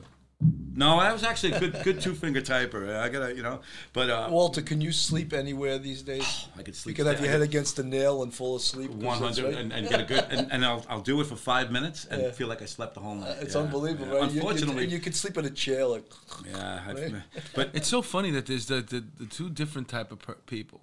[0.75, 2.95] no, I was actually a good good two finger typer.
[2.95, 3.61] I gotta you know,
[3.95, 6.47] but uh, Walter, can you sleep anywhere these days?
[6.59, 6.99] I could sleep.
[6.99, 8.91] You could have your head against a nail and fall asleep.
[9.03, 9.55] Hundred right.
[9.55, 12.21] and, and get a good and, and I'll, I'll do it for five minutes and
[12.21, 12.31] Yeah.
[12.33, 13.37] feel like I slept the whole night.
[13.41, 14.21] It's Yeah, unbelievable, yeah.
[14.21, 14.31] right?
[14.31, 16.05] You- you- Unfortunately, and you could sleep in a chair like.
[16.47, 17.15] yeah, Right?
[17.55, 20.83] but It's so funny that there's the, the, the two different type of per- people,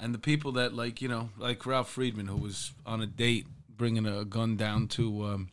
[0.00, 3.46] and the people that like you know like Ralph Friedman who was on a date
[3.76, 5.50] bringing a gun down to um,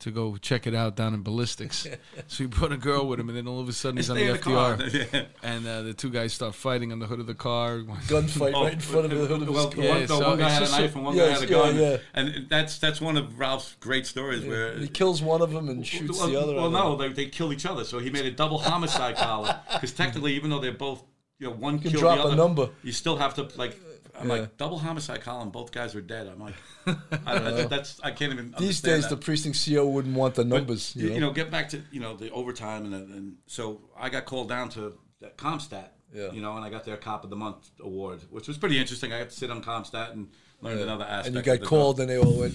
[0.00, 1.86] to go check it out down in ballistics.
[2.26, 4.16] so he brought a girl with him, and then all of a sudden he's on
[4.16, 4.38] the in the.
[4.38, 5.24] FDR, Yeah.
[5.42, 7.78] and uh, the two guys start fighting on the hood of the car.
[8.08, 9.84] gunfight right in front of the hood of his Oh, car.
[9.84, 11.52] Yeah, one, the so one guy had a knife and one yes, guy had a
[11.52, 11.96] yeah, gun, yeah.
[12.14, 15.86] and that's that's one of Ralph's great stories where He kills one of them and
[15.86, 16.54] shoots well, the other.
[16.54, 17.84] Well, no, they, they kill each other.
[17.84, 21.02] So he made a double homicide collar because technically, even though they're both,
[21.38, 22.70] you know, one can killed drop the a other, number.
[22.82, 23.78] You still have to like.
[24.20, 24.34] I'm Yeah.
[24.34, 25.50] like double homicide column.
[25.50, 26.26] Both guys are dead.
[26.28, 26.54] I'm like,
[26.86, 26.94] I,
[27.26, 28.54] I, that's I can't even.
[28.58, 30.94] These days, the precinct CO wouldn't want the But, numbers.
[30.94, 31.32] you, you know?
[31.32, 34.68] get back to you know the overtime and, the- and so I got called down
[34.70, 35.88] to that CompStat.
[36.12, 36.32] Yeah.
[36.32, 39.12] You know, and I got their Cop of the Month award, which was pretty interesting.
[39.12, 40.28] I got to sit on CompStat and
[40.60, 41.26] learn another aspect.
[41.28, 42.54] and you got called, and they all went.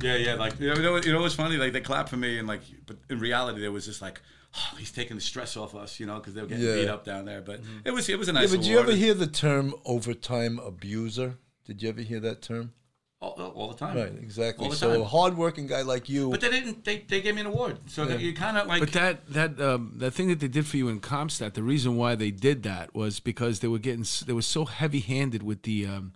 [0.00, 0.34] Yeah, yeah.
[0.34, 1.56] Like you know, you know, you know what's funny?
[1.56, 4.20] Like they clapped for me, and like, but in reality, there was just like
[4.54, 6.74] oh, he's taking the stress off us, you know, because they were getting Yeah.
[6.74, 7.40] beat up down there.
[7.40, 8.50] But it was it was a Yeah, nice.
[8.50, 11.36] but did you ever hear the term overtime abuser?
[11.66, 12.72] Did you ever hear that term?
[13.20, 13.96] all, all- all the time?
[13.96, 14.64] Right, exactly.
[14.64, 15.00] All the So time.
[15.02, 16.84] a hardworking guy like you, But they didn't.
[16.84, 18.80] They, they gave me an award, so that you kind of like.
[18.80, 21.96] But that that um, that thing that they did for you in CompStat, the reason
[21.96, 25.62] why they did that was because they were getting they were so heavy handed with
[25.62, 26.14] the um,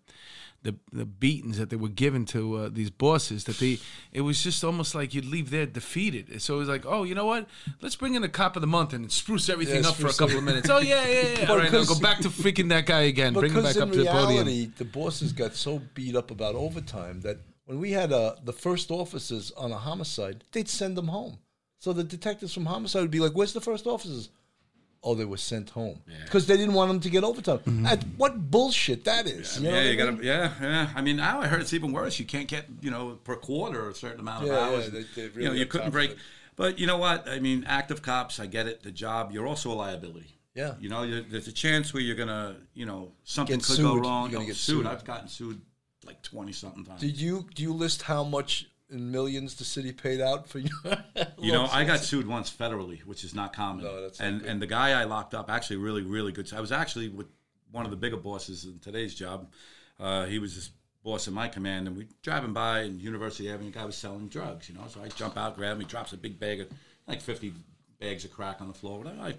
[0.67, 3.79] the the beatings that they were given to uh, these bosses that they
[4.13, 6.43] it was just almost like you'd leave there defeated.
[6.43, 7.47] So it was like, oh, you know what?
[7.81, 10.13] Let's bring in a cop of the month and spruce everything Yeah, up for a
[10.13, 10.69] spruce couple of minutes.
[10.69, 11.47] Oh yeah, yeah, yeah.
[11.51, 13.33] All right, now go back to freaking that guy again.
[13.33, 14.47] Bring him back up to the podium.
[14.47, 18.53] reality, the bosses got so beat up about overtime that when we had uh, the
[18.53, 21.39] first officers on a homicide, they'd send them home.
[21.79, 24.31] So the detectives from homicide would be like, "Where's the first officers?"
[25.07, 27.59] Oh, they were sent home because they didn't want them to get overtime.
[27.61, 27.87] Mm-hmm.
[27.87, 29.59] And what bullshit that is!
[29.61, 30.17] you know yeah, you gotta.
[30.33, 30.91] Yeah, yeah.
[30.95, 32.19] I mean, now I heard it's even worse.
[32.19, 34.91] You can't get you know per quarter a certain amount of Yeah, yeah, hours.
[34.91, 36.17] they- they you know, you couldn't break.
[36.57, 37.29] But you know what?
[37.29, 38.41] I mean, active cops.
[38.41, 38.83] I get it.
[38.83, 39.31] The job.
[39.33, 40.33] You're also a liability.
[40.55, 40.75] Yeah.
[40.81, 43.95] You know, you there's a chance where you're gonna, you know, something Get could go
[43.97, 44.31] wrong.
[44.31, 44.79] You're gonna Oh, get sued.
[44.79, 44.87] sued.
[44.87, 45.61] I've gotten sued
[46.05, 47.01] like twenty something times.
[47.01, 50.71] Did you do you list how much in millions the city paid out for you?
[51.39, 53.85] You know, I got sued once federally, which is not common.
[53.85, 56.53] No, that's and and the guy I locked up actually really really good.
[56.53, 57.27] I was actually with
[57.71, 59.49] one of the bigger bosses in today's job.
[60.01, 60.71] Uh, he was this
[61.05, 63.71] boss in my command, and we driving by in University Avenue.
[63.71, 64.85] Guy was selling drugs, you know.
[64.89, 65.81] So I jump out, grab him.
[65.81, 66.69] He drops a big bag of
[67.07, 67.53] like fifty
[68.01, 68.99] bags of crack on the floor.
[68.99, 69.21] Whatever.
[69.21, 69.35] I,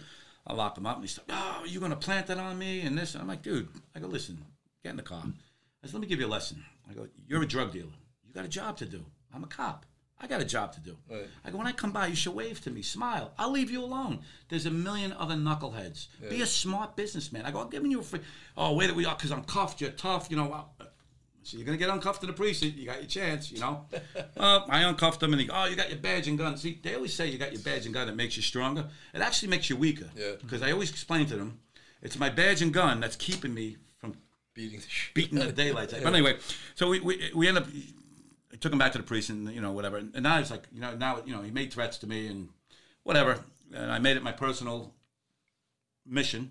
[0.45, 2.97] I locked him up, and he's like, "Oh, you gonna plant that on me?" And
[2.97, 4.37] this, and I'm like, "Dude," I go, "Listen,
[4.83, 7.43] get in the car." I said, "Let me give you a lesson." I go, "You're
[7.43, 7.91] a drug dealer.
[8.25, 9.03] You got a job to do.
[9.33, 9.85] I'm a cop.
[10.19, 10.97] I got a job to do.
[11.09, 11.27] Right.
[11.45, 13.33] I go, when I come by, you should wave to me, smile.
[13.37, 14.21] I'll leave you alone.
[14.49, 16.07] There's a million other knuckleheads.
[16.27, 17.45] Be a smart businessman.
[17.45, 18.21] I go, I'm giving you a free.
[18.57, 19.79] Oh, wait, we are because I'm cuffed.
[19.79, 20.27] You're tough.
[20.31, 20.47] You know.
[20.47, 20.73] Well,
[21.43, 22.77] so you're gonna get uncuffed in the precinct.
[22.77, 23.51] You got your chance.
[23.51, 23.85] You know.
[24.37, 26.57] uh, I uncuffed them, and they go, oh, you got your badge and gun.
[26.57, 28.89] See, they always say you got your badge and gun that makes you stronger.
[29.13, 30.09] It actually makes you weaker.
[30.15, 30.31] Yeah.
[30.41, 31.59] Because I always explain to them,
[32.01, 34.15] it's my badge and gun that's keeping me from
[34.55, 35.93] beating the beating the daylights.
[35.93, 36.01] out.
[36.03, 36.37] But anyway,
[36.75, 37.67] so we, we, we end up,
[38.57, 39.97] I took him back to the precinct, you know, whatever.
[39.97, 42.49] And now it's like, you know, now, you know, he made threats to me and
[43.03, 43.39] whatever.
[43.71, 44.95] And I made it my personal
[46.07, 46.49] mission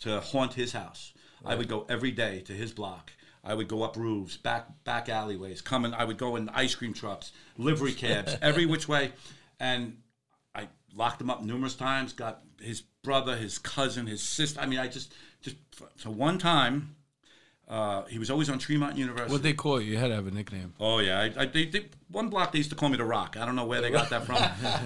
[0.00, 1.12] to haunt his house.
[1.44, 3.10] I would go every day to his block.
[3.42, 5.92] I would go up roofs, back back alleyways, coming.
[5.92, 9.12] I would go in ice cream trucks, livery cabs, every which way,
[9.58, 9.96] and
[10.54, 12.12] I locked him up numerous times.
[12.12, 14.60] Got his brother, his cousin, his sister.
[14.60, 15.56] I mean, I just just
[15.96, 16.96] so one time.
[17.70, 19.30] Uh, he was always on Tremont University.
[19.30, 19.92] What they call you?
[19.92, 20.74] You had to have a nickname.
[20.80, 23.36] Oh yeah, I, I, they, they, one block they used to call me the Rock.
[23.38, 24.38] I don't know where they got that from.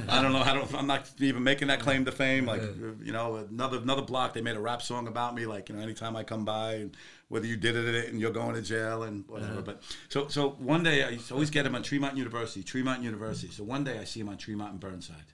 [0.06, 0.40] I don't know.
[0.40, 0.74] I don't.
[0.74, 2.44] I'm not even making that claim to fame.
[2.44, 2.60] Like
[3.02, 5.46] you know, another another block they made a rap song about me.
[5.46, 6.94] Like you know, anytime I come by and
[7.28, 9.62] whether you did it and you're going to jail and whatever.
[9.62, 13.02] But so so one day I used to always get him on Tremont University, Tremont
[13.02, 13.50] University.
[13.50, 15.32] So one day I see him on Tremont and Burnside.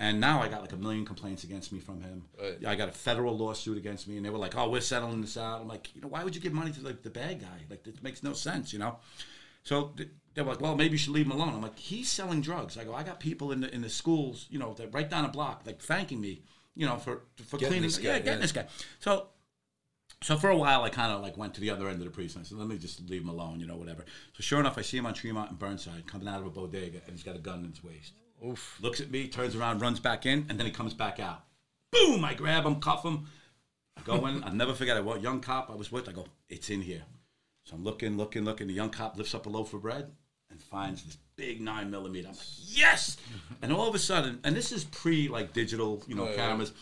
[0.00, 2.22] And now I got like a million complaints against me from him.
[2.40, 2.64] Right.
[2.64, 5.36] I got a federal lawsuit against me, and they were like, "Oh, we're settling this
[5.36, 7.64] out." I'm like, you know, why would you give money to like the bad guy?
[7.68, 8.98] Like, this makes no sense, you know.
[9.64, 9.92] So
[10.34, 12.78] they were like, "Well, maybe you should leave him alone." I'm like, "He's selling drugs."
[12.78, 15.24] I go, "I got people in the in the schools, you know, that right down
[15.24, 16.42] a block, like thanking me,
[16.76, 18.38] you know, for for Getting cleaning, this guy, yeah, getting yeah.
[18.38, 18.66] this guy."
[19.00, 19.30] So
[20.22, 22.10] so for a while, I kind of like went to the other end of the
[22.10, 22.46] precinct.
[22.46, 24.04] I said, "Let me just leave him alone," you know, whatever.
[24.34, 27.00] So sure enough, I see him on Tremont and Burnside coming out of a bodega,
[27.06, 28.12] and he's got a gun in his waist.
[28.46, 28.78] Oof.
[28.80, 31.44] Looks at me, turns around, runs back in, and then he comes back out.
[31.92, 32.24] Boom!
[32.24, 33.26] I grab him, cuff him.
[33.96, 34.44] I go in.
[34.44, 35.04] I'll never forget it.
[35.04, 36.08] What young cop I was with?
[36.08, 37.02] I go, "It's in here."
[37.64, 38.66] So I'm looking, looking, looking.
[38.68, 40.10] The young cop lifts up a loaf of bread
[40.50, 42.28] and finds this big nine millimeter.
[42.28, 43.16] I'm like, "Yes!"
[43.62, 46.36] And all of a sudden, and this is pre like digital, you know, Oh, yeah.
[46.36, 46.72] cameras.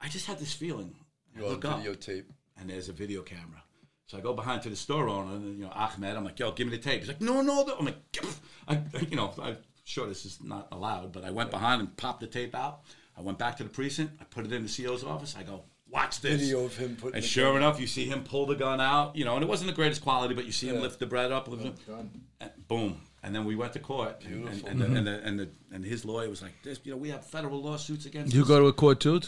[0.00, 0.94] I just had this feeling.
[1.34, 2.24] You're on look up videotape.
[2.58, 3.62] and there's a video camera.
[4.06, 6.16] So I go behind to the store owner, and you know Ahmed.
[6.16, 7.96] I'm like, "Yo, give me the tape." He's like, "No, no." no." I'm like,
[8.68, 9.56] I, you know, I'm
[9.92, 12.80] sure this is not allowed, but I went behind and popped the tape out.
[13.16, 14.14] I went back to the precinct.
[14.20, 15.36] I put it in the CO's office.
[15.38, 18.24] I go, "Watch this." Video of him putting And sure gun- enough, you see him
[18.24, 19.14] pull the gun out.
[19.14, 21.30] You know, and it wasn't the greatest quality, but you see him lift the bread
[21.30, 22.06] up, lift oh, it,
[22.40, 23.00] and boom.
[23.22, 24.68] And then we went to court, and, and, Beautiful.
[24.68, 25.26] and, the, and, the, mm-hmm.
[25.28, 28.34] and, the, and his lawyer was like, "This, you know, we have federal lawsuits against."
[28.34, 29.20] You us." go to a court too?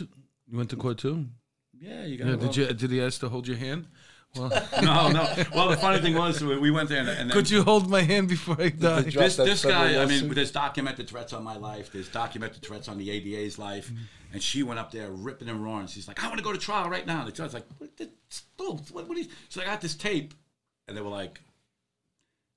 [0.46, 1.26] You went to court too?
[1.78, 2.28] Yeah, you got.
[2.28, 2.36] Yeah.
[2.36, 2.66] Did you?
[2.72, 3.86] Did he ask to hold your hand?
[4.36, 4.48] Well,
[4.82, 5.44] No, no.
[5.54, 8.02] Well, the funny thing was, we we went there, and, and could you hold my
[8.02, 9.02] hand before I die?
[9.02, 10.34] this that this guy, I mean, lawsuit?
[10.34, 11.92] there's documented threats on my life.
[11.92, 13.90] There's documented threats on the ADA's life.
[13.90, 13.98] Mm.
[14.32, 15.86] And she went up there ripping and roaring.
[15.86, 17.20] She's like, I want to go to trial right now.
[17.20, 18.10] And the judge's like, what, the,
[18.58, 19.28] oh, what, what are you?
[19.48, 20.34] She's like, I got this tape.
[20.88, 21.40] And they were like,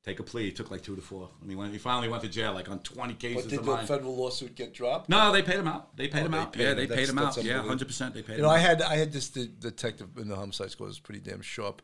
[0.07, 0.45] take a plea.
[0.45, 1.29] He took like two to four.
[1.41, 3.65] And he, went, he finally went to jail, like on 20 cases But did of
[3.65, 3.85] the mine.
[3.85, 5.09] federal lawsuit get dropped?
[5.09, 5.95] no, they paid him out.
[5.97, 6.53] They paid Oh, him they out.
[6.53, 6.77] paid yeah, him.
[6.77, 7.43] they That's- paid him out.
[7.43, 8.55] Yeah, 100% they paid You him know, out.
[8.55, 10.87] I had I had this de- detective in the homicide squad.
[10.87, 11.81] was pretty damn sharp,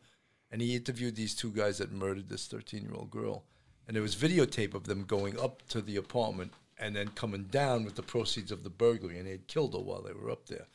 [0.52, 3.44] and he interviewed these two guys that murdered this thirteen year old girl,
[3.88, 7.84] and there was videotape of them going up to the apartment and then coming down
[7.86, 10.48] with the proceeds of the burglary, and they had killed her while they were up
[10.48, 10.66] there.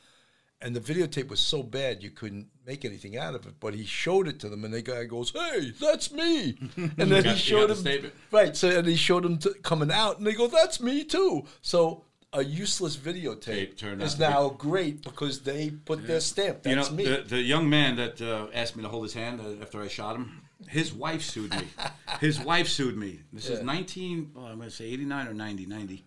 [0.61, 3.53] And the videotape was so bad you couldn't make anything out of it.
[3.61, 7.23] But he showed it to them, and the guy goes, "Hey, that's me!" And then
[7.23, 8.55] got- he showed the him right.
[8.57, 12.03] So and he showed him coming out, and they go, "That's me too." So
[12.33, 16.65] a useless videotape turned is be- now great because they put their stamp.
[16.67, 17.05] You know, me.
[17.05, 19.87] the, the young man that uh, asked me to hold his hand uh, after I
[19.87, 21.67] shot him, his wife sued me.
[22.19, 23.21] his wife sued me.
[23.33, 26.05] This is 19, oh, I'm going to say 89 or 90, 90.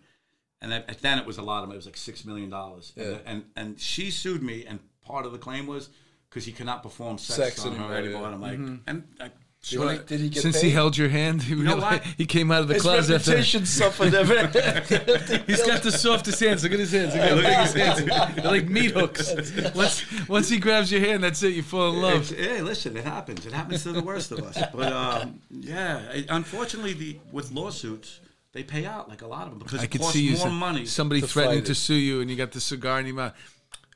[0.63, 1.75] And at, then it was a lot of money.
[1.77, 2.51] It was like $6 million.
[2.51, 3.17] And, Yeah.
[3.25, 5.89] and, and she sued me, and part of the claim was
[6.29, 8.21] because he could not perform sex, Sex on her anymore, anymore.
[8.21, 8.25] yeah.
[8.27, 9.29] And I'm like, and I,
[9.65, 10.67] did, he, did he get Since paid?
[10.67, 12.03] he held your hand, he, know what?
[12.17, 13.15] he came out of the his closet.
[13.15, 14.13] After, reputation suffered.
[14.13, 14.47] Ever.
[15.47, 16.63] he's got the softest hands.
[16.63, 17.13] Look at his hands.
[17.13, 17.73] Look at how big his
[18.09, 18.35] hands.
[18.35, 19.33] They're like meat hooks.
[19.73, 21.53] Once, once he grabs your hand, that's it.
[21.53, 22.31] You fall in love.
[22.31, 23.45] It's- hey, listen, it happens.
[23.45, 24.57] It happens to the worst of us.
[24.73, 28.19] But um, yeah, it, unfortunately, the with lawsuits,
[28.53, 30.31] they pay out like a lot of them because I it could costs see you.
[30.37, 30.85] more some- money.
[30.85, 31.75] Somebody to threatening fight to it.
[31.75, 33.33] sue you, and you got the cigar in your mouth.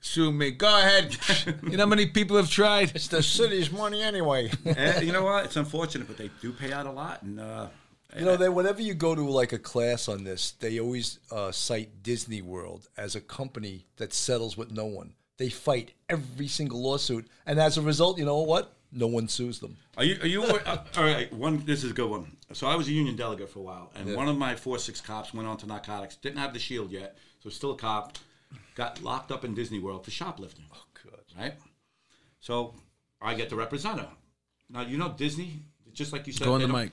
[0.01, 0.51] Sue me.
[0.51, 1.17] Go ahead.
[1.63, 2.91] you know how many people have tried?
[2.95, 4.51] it's the city's money anyway.
[4.65, 5.45] Eh, you know what?
[5.45, 7.23] It's unfortunate, but they do pay out a lot.
[7.23, 7.67] And uh,
[8.17, 11.51] You know, they, whenever you go to like a class on this, they always uh,
[11.51, 15.13] cite Disney World as a company that settles with no one.
[15.37, 18.73] They fight every single lawsuit, and as a result, you know what?
[18.91, 19.77] No one sues them.
[19.97, 20.17] are you?
[20.21, 20.43] Are you?
[20.43, 21.31] Uh, all right.
[21.33, 21.63] One.
[21.65, 22.37] This is a good one.
[22.53, 24.15] So I was a union delegate for a while, and Yeah.
[24.15, 26.15] one of my four six cops went on to narcotics.
[26.15, 28.17] Didn't have the shield yet, so still a cop.
[28.75, 30.65] Got locked up in Disney World for shoplifting.
[30.73, 31.19] Oh, God.
[31.37, 31.53] right?
[32.39, 32.75] So
[33.21, 34.09] I get to represent her.
[34.69, 35.63] Now you know Disney,
[35.93, 36.45] just like you said.
[36.45, 36.91] Go on the mic.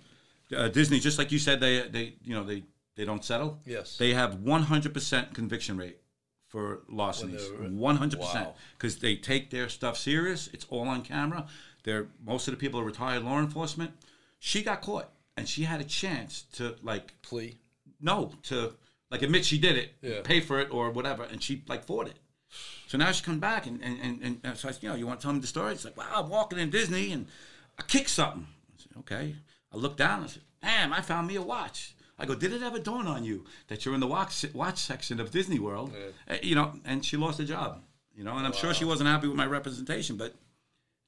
[0.54, 2.64] Uh, Disney, just like you said, they they you know they
[2.96, 3.60] they don't settle.
[3.64, 3.96] Yes.
[3.98, 5.98] They have one hundred percent conviction rate
[6.48, 7.48] for larcenies.
[7.70, 10.48] One hundred percent because they take their stuff serious.
[10.52, 11.46] It's all on camera.
[11.84, 13.92] They're most of the people are retired law enforcement.
[14.40, 17.56] She got caught, and she had a chance to like Plea.
[18.00, 18.74] no to
[19.10, 20.20] like admit she did it, Yeah.
[20.24, 22.18] pay for it or whatever, and she like fought it.
[22.88, 25.06] So now she come back and and, and, and so I said, you know, you
[25.06, 25.72] want to tell me the story?
[25.72, 27.26] It's like, wow, I'm walking in Disney and
[27.78, 28.46] I kicked something.
[28.76, 29.36] I said, okay.
[29.72, 31.94] I looked down and I said, damn, I found me a watch.
[32.18, 35.18] I go, did it ever dawn on you that you're in the watch watch section
[35.20, 35.92] of Disney World?
[36.28, 37.82] Uh, you know, and she lost her job.
[38.16, 40.34] You know, and I'm sure she wasn't happy with my representation, but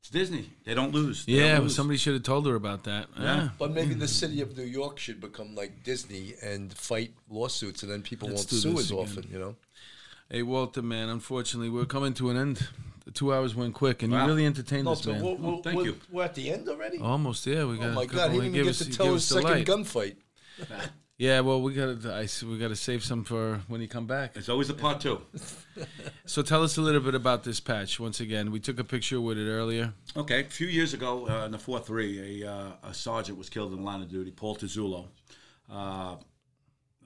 [0.06, 0.50] it's Disney.
[0.64, 1.24] They don't lose.
[1.26, 1.74] They Yeah, don't lose.
[1.74, 3.08] somebody should have told her about that.
[3.18, 3.48] Yeah.
[3.58, 7.90] But maybe the city of New York should become like Disney and fight lawsuits, and
[7.90, 9.02] then people Let's won't do sue this as again.
[9.02, 9.28] often.
[9.32, 9.56] You know.
[10.30, 12.68] Hey, Walter, man, unfortunately, we're coming to an end.
[13.04, 15.22] The two hours went quick, and you really entertained No, us, so man.
[15.22, 15.96] we're, we're, thank we're, you.
[16.10, 16.98] We're at the end already.
[16.98, 17.64] Almost, yeah.
[17.64, 17.86] We got.
[17.90, 18.30] oh my a God!
[18.32, 19.66] He he didn't gave even us- get to tell gave his second light.
[19.66, 20.16] gunfight.
[21.18, 22.46] Yeah, well, we got to.
[22.46, 24.36] We got to save some for when you come back.
[24.36, 25.20] It's always a part two.
[26.28, 28.00] So tell us a little bit about this patch.
[28.00, 29.92] Once again, we took a picture with it earlier.
[30.16, 33.48] Okay, a few years ago uh, in the 4 3, a, uh, a sergeant was
[33.48, 35.06] killed in the line of duty, Paul Tuozzolo.
[35.70, 36.16] Uh,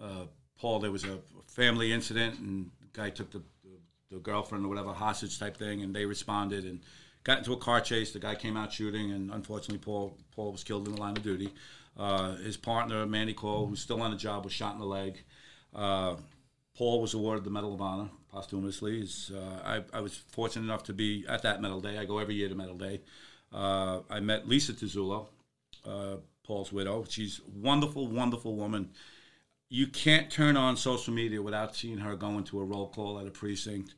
[0.01, 0.25] uh,
[0.59, 4.69] Paul, there was a family incident, and the guy took the, the, the girlfriend or
[4.69, 6.81] whatever, hostage type thing, and they responded and
[7.25, 8.13] got into a car chase.
[8.13, 11.23] The guy came out shooting, and unfortunately, Paul, Paul was killed in the line of
[11.23, 11.51] duty.
[12.01, 15.23] Uh, his partner, Manny Kwo, who's still on the job, was shot in the leg.
[15.75, 16.17] Uh,
[16.75, 19.07] Paul was awarded the Medal of Honor posthumously.
[19.31, 21.99] Uh, I, I was fortunate enough to be at that Medal Day.
[21.99, 23.03] I go every year to Medal Day.
[23.53, 25.27] Uh, I met Lisa Tuozzolo,
[25.87, 27.05] uh, Paul's widow.
[27.07, 28.93] She's a wonderful, wonderful woman.
[29.69, 33.27] You can't turn on social media without seeing her going to a roll call at
[33.27, 33.95] a precinct.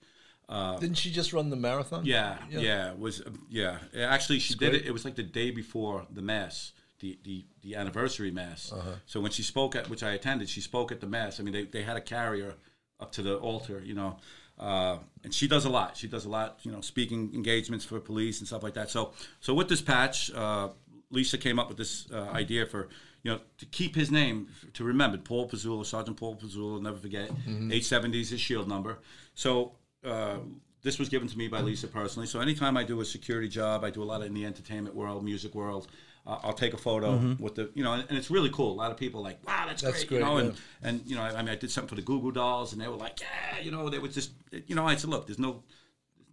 [0.81, 2.05] Didn't she just run the marathon?
[2.05, 3.79] Yeah, yeah, it was yeah.
[3.97, 4.83] Actually, she did great.
[4.83, 4.89] it.
[4.89, 6.73] It was like the day before the mass,
[7.03, 8.73] the the, the anniversary mass.
[9.05, 11.39] So when she spoke at which I attended, she spoke at the mass.
[11.39, 12.55] I mean, they, they had a carrier
[12.99, 14.17] up to the altar, you know.
[14.59, 15.97] Uh, and she does a lot.
[15.97, 18.89] She does a lot, you know, speaking engagements for police and stuff like that.
[18.91, 20.69] So so with this patch, uh,
[21.11, 22.89] Lisa came up with this uh, idea for
[23.25, 27.31] you know to keep his name to remember Paul Tuozzolo, Sergeant Paul Tuozzolo, never forget.
[27.73, 28.99] Eight seventy is his shield number.
[29.35, 29.73] So
[30.05, 30.39] uh,
[30.83, 32.29] this was given to me by Lisa personally.
[32.29, 35.25] So anytime I do a security job, I do a lot in the entertainment world,
[35.25, 35.89] music world.
[36.25, 38.73] Uh, I'll take a photo with the, you know, and, and it's really cool.
[38.73, 40.89] A lot of people are like, wow, that's, That's great, you know, and yeah.
[40.89, 42.87] and you know, I mean, I did something for the Goo Goo Dolls, and they
[42.87, 44.31] were like, yeah, you know, they was just,
[44.67, 45.65] you know, I said, look, there's no,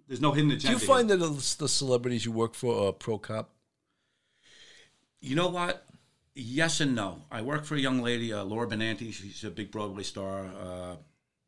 [0.08, 0.68] there's no hidden agenda.
[0.68, 0.96] Do you here.
[0.96, 3.50] find that the the celebrities you work for are pro cop?
[5.22, 5.86] You know what?
[6.36, 7.24] Yes and no.
[7.32, 9.12] I work for a young lady, uh, Laura Benanti.
[9.12, 10.46] She's a big Broadway star.
[10.46, 10.96] Uh,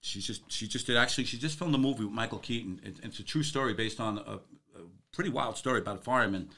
[0.01, 2.81] she's just she just did actually she just filmed a movie with Michael Keaton.
[2.83, 4.39] It, it's a true story based on a,
[4.77, 4.81] a
[5.11, 6.49] pretty wild story about a fireman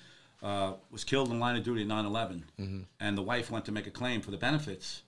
[0.43, 2.43] uh, was killed in line of duty at 9/11,
[2.99, 5.01] and the wife went to make a claim for the benefits,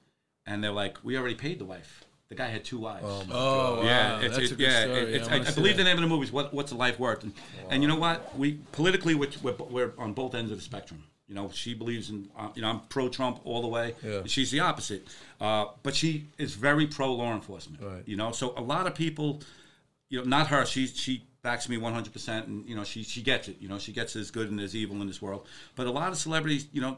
[0.46, 3.06] and they're like, "We already paid the wife." The guy had two wives.
[3.06, 4.20] Oh, Yeah, wow.
[4.22, 5.00] it's, that's it- a good yeah, story.
[5.02, 5.84] it- it's, I I, I believe that.
[5.84, 7.34] the name of the movie is what, "What's a Life Worth," and,
[7.70, 8.36] and you know what?
[8.38, 11.04] We politically we're, we're, we're on both ends of the spectrum.
[11.28, 13.96] You know, she believes in, uh, you know, I'm pro Trump all the way.
[14.04, 14.22] Yeah.
[14.28, 15.08] She's the opposite.
[15.42, 17.82] Uh, but she is very pro law enforcement.
[17.84, 18.04] Right.
[18.06, 19.42] You know, so a lot of people,
[20.10, 23.48] you know, not her, she, she backs me 100%, and, you know, she, she gets
[23.48, 23.58] it.
[23.60, 25.46] You know, she gets there's good and there's evil in this world.
[25.76, 26.98] But a lot of celebrities, you know,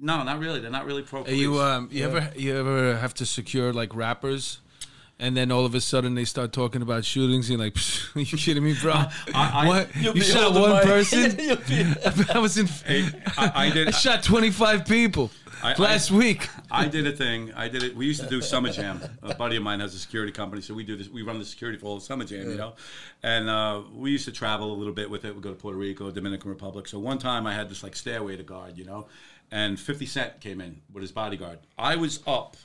[0.00, 0.58] no, not really.
[0.60, 1.38] They're not really pro police.
[1.38, 4.58] you um you ever you ever have to secure like rappers,
[5.18, 7.50] and then all of a sudden they start talking about shootings?
[7.50, 8.94] And you're like, "Psh, are you kidding me, bro?
[9.34, 9.94] I- what?
[9.94, 11.38] You'll You be shot one person?
[12.34, 12.66] I was in.
[12.66, 13.88] Hey, I, I did.
[13.88, 15.30] I shot 25 people
[15.62, 16.48] I- last I- week.
[16.70, 17.52] I did a thing.
[17.54, 17.96] I did it.
[17.96, 19.00] We used to do Summer Jam.
[19.22, 21.08] A buddy of mine has a security company, so we do this.
[21.08, 22.74] We run the security for all Summer Jam, you know.
[23.22, 25.34] And uh, we used to travel a little bit with it.
[25.34, 26.88] We go to Puerto Rico, Dominican Republic.
[26.88, 29.06] So one time I had this like stairway to guard, you know,
[29.50, 31.60] and Fifty Cent came in with his bodyguard.
[31.78, 32.56] I was up,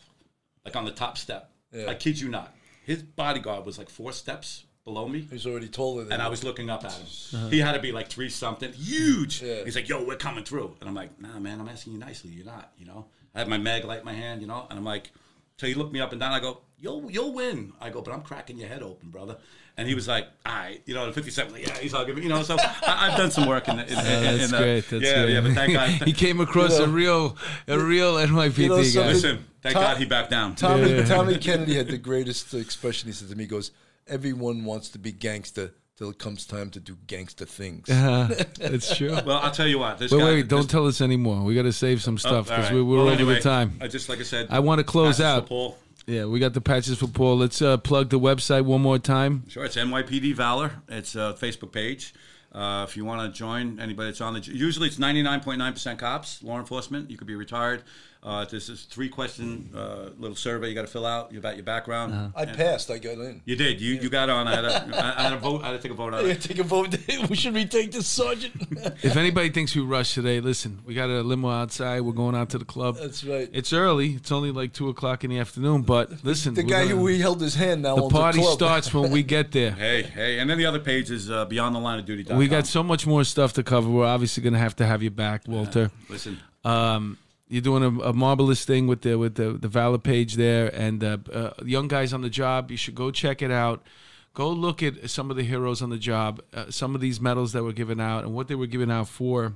[0.65, 1.51] like on the top step.
[1.87, 2.55] I kid you not.
[2.85, 5.27] His bodyguard was like four steps below me.
[5.29, 7.05] He's already taller than And I was looking up at him.
[7.35, 7.49] Uh-huh.
[7.49, 9.43] He had to be like three something, huge.
[9.43, 9.63] Yeah.
[9.65, 12.31] He's like, "Yo, we're coming through," and I'm like, "Nah, man, I'm asking you nicely.
[12.31, 14.79] You're not, you know." I have my mag light in my hand, you know, and
[14.79, 15.11] I'm like,
[15.57, 16.31] so he looked me up and down.
[16.31, 19.37] I go, "You'll, you'll win." I go, "But I'm cracking your head open, brother."
[19.75, 22.23] And he was like, "All right," you know, the 57, like, yeah, he's hugging me,
[22.23, 22.41] you know.
[22.43, 24.89] So I, I've done some work in the, in, in, That's in the, great.
[24.89, 25.33] That's yeah, great.
[25.33, 25.41] yeah.
[25.41, 28.83] But thank God, he came across You a real, a real NYPD You know guy.
[28.83, 30.55] something- listen, thank Tom- God he backed down.
[30.55, 33.07] Tommy, Tommy Kennedy had the greatest expression.
[33.09, 33.71] He said to me, he goes,
[34.07, 37.89] everyone wants to be gangster till it comes time to do gangster things.
[37.89, 39.11] Uh, That's true.
[39.25, 39.97] Well, I'll tell you what.
[39.97, 41.41] This Wait, guy, wait, don't tell us anymore.
[41.43, 42.73] We got to save some Oh, stuff all because right.
[42.73, 43.77] we, we're Well, over anyway, the time.
[43.81, 44.47] I just like I said.
[44.49, 45.47] I want to close passes for out.
[45.47, 45.77] Paul.
[46.05, 47.37] Yeah, we got the patches for Paul.
[47.37, 49.43] Let's uh, plug the website one more time.
[49.49, 50.71] Sure, it's NYPD Valor.
[50.87, 52.13] It's a Facebook page.
[52.53, 56.57] Uh, if you want to join anybody that's on the, usually it's 99.9% cops, law
[56.59, 57.11] enforcement.
[57.11, 57.83] You could be retired.
[58.23, 61.63] Uh, this is three question uh, little survey you got to fill out about your
[61.63, 62.13] background.
[62.13, 62.29] Uh-huh.
[62.35, 62.91] I passed.
[62.91, 63.41] I got in.
[63.45, 63.79] You did.
[63.79, 64.47] You you got on.
[64.47, 65.63] I had a, I had a vote.
[65.63, 66.41] I had to take a vote on Yeah, it.
[66.49, 66.95] take a vote.
[67.29, 68.53] we should retake this sergeant.
[69.03, 72.01] If anybody thinks we rushed today, listen, we got a limo outside.
[72.01, 72.97] We're going out to the club.
[72.97, 73.49] That's right.
[73.53, 74.13] It's early.
[74.15, 75.83] It's only like two o'clock in the afternoon.
[75.83, 78.41] But listen, the we're guy gonna- who we held his hand now the party a
[78.41, 78.53] club.
[78.55, 79.71] starts when we get there.
[79.71, 82.33] Hey, hey, and then the other page is uh, Beyond the Line of Duty.
[82.33, 83.87] We got so much more stuff to cover.
[83.89, 85.91] We're obviously going to have to have you back, Walter.
[86.09, 87.17] Listen, Um,
[87.49, 91.03] you're doing a, a marvelous thing with the with the the Valor page there, and
[91.03, 92.71] uh, uh, young guys on the job.
[92.71, 93.85] You should go check it out.
[94.33, 97.53] Go look at some of the heroes on the job, uh, some of these medals
[97.53, 99.53] that were given out, and what they were given out for.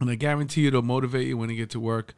[0.00, 2.14] And I guarantee you, it'll motivate you when you get to work,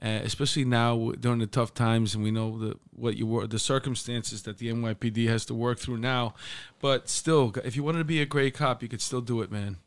[0.00, 2.14] uh, especially now during the tough times.
[2.14, 5.80] And we know the what you were, the circumstances that the NYPD has to work
[5.80, 6.34] through now.
[6.80, 9.50] But still, if you wanted to be a great cop, you could still do it,
[9.50, 9.78] man.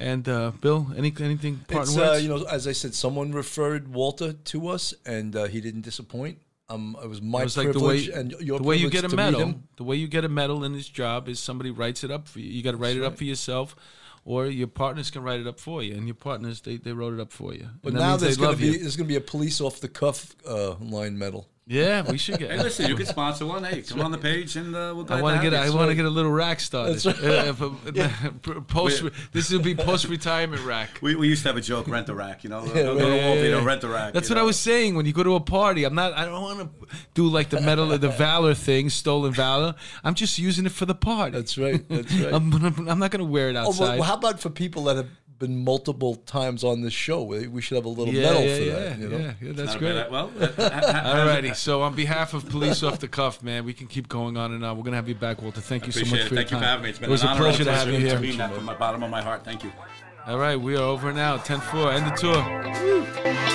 [0.00, 2.18] And uh, Bill, any anything parting It's words?
[2.18, 5.80] uh, you know, as I said, someone referred Walter to us, and uh, he didn't
[5.80, 6.38] disappoint.
[6.68, 8.90] Um, it was my It was like the way, privilege and your the way you
[8.90, 9.54] get a medal.
[9.76, 12.38] The way you get a medal in this job is somebody writes it up for
[12.38, 12.48] you.
[12.48, 13.74] You got to write it up for yourself,
[14.24, 15.94] or your partners can write it up for you.
[15.94, 17.68] And your partners, they, they wrote it up for you.
[17.82, 18.78] But now there's going to be you.
[18.78, 21.48] there's going to be a police off the cuff uh, line medal.
[21.70, 22.50] Yeah, we should get.
[22.50, 23.62] hey, listen, you can sponsor one.
[23.62, 25.12] Hey, come on the page and uh, we'll.
[25.12, 25.52] I want to get.
[25.52, 26.94] I want to get a little rack started.
[26.94, 27.22] That's right.
[27.22, 29.04] Uh, if a- post.
[29.32, 30.98] This will be post retirement rack.
[31.02, 32.42] We, we used to have a joke: rent the rack.
[32.42, 33.64] You know, go, Yeah, go yeah, to yeah, Walter, you know, yeah.
[33.66, 34.14] rent the rack.
[34.14, 34.94] That's you what I was saying.
[34.94, 36.14] When you go to a party, I'm not.
[36.14, 39.74] I don't want to do like the medal of the valor thing, stolen valor.
[40.02, 41.32] I'm just using it for the party.
[41.32, 41.86] That's right.
[41.86, 42.32] That's right.
[42.32, 43.82] I'm, I'm not going to wear it outside.
[43.82, 43.98] Oh, outside.
[43.98, 45.08] well, how about for people that have
[45.38, 47.22] been multiple times on this show?
[47.22, 48.98] We we should have a little yeah, medal yeah, for yeah, that.
[48.98, 49.18] You know?
[49.18, 49.94] yeah, yeah, that's great.
[49.94, 53.64] bad- Well, uh, ha- ha- Alrighty, so on behalf of Police Off the Cuff, man,
[53.64, 54.76] we can keep going on and on.
[54.76, 55.60] We're gonna have you back, Walter.
[55.60, 56.28] Thank you so Appreciate much it.
[56.28, 56.70] for Thank your you for time.
[56.70, 56.90] having me.
[56.90, 58.18] It's been it was an a honor pleasure and to have you to here.
[58.20, 59.44] mean that from the bottom of my heart.
[59.44, 59.72] Thank you.
[60.26, 61.38] All right, we are over now.
[61.38, 63.48] 10-4, end the tour.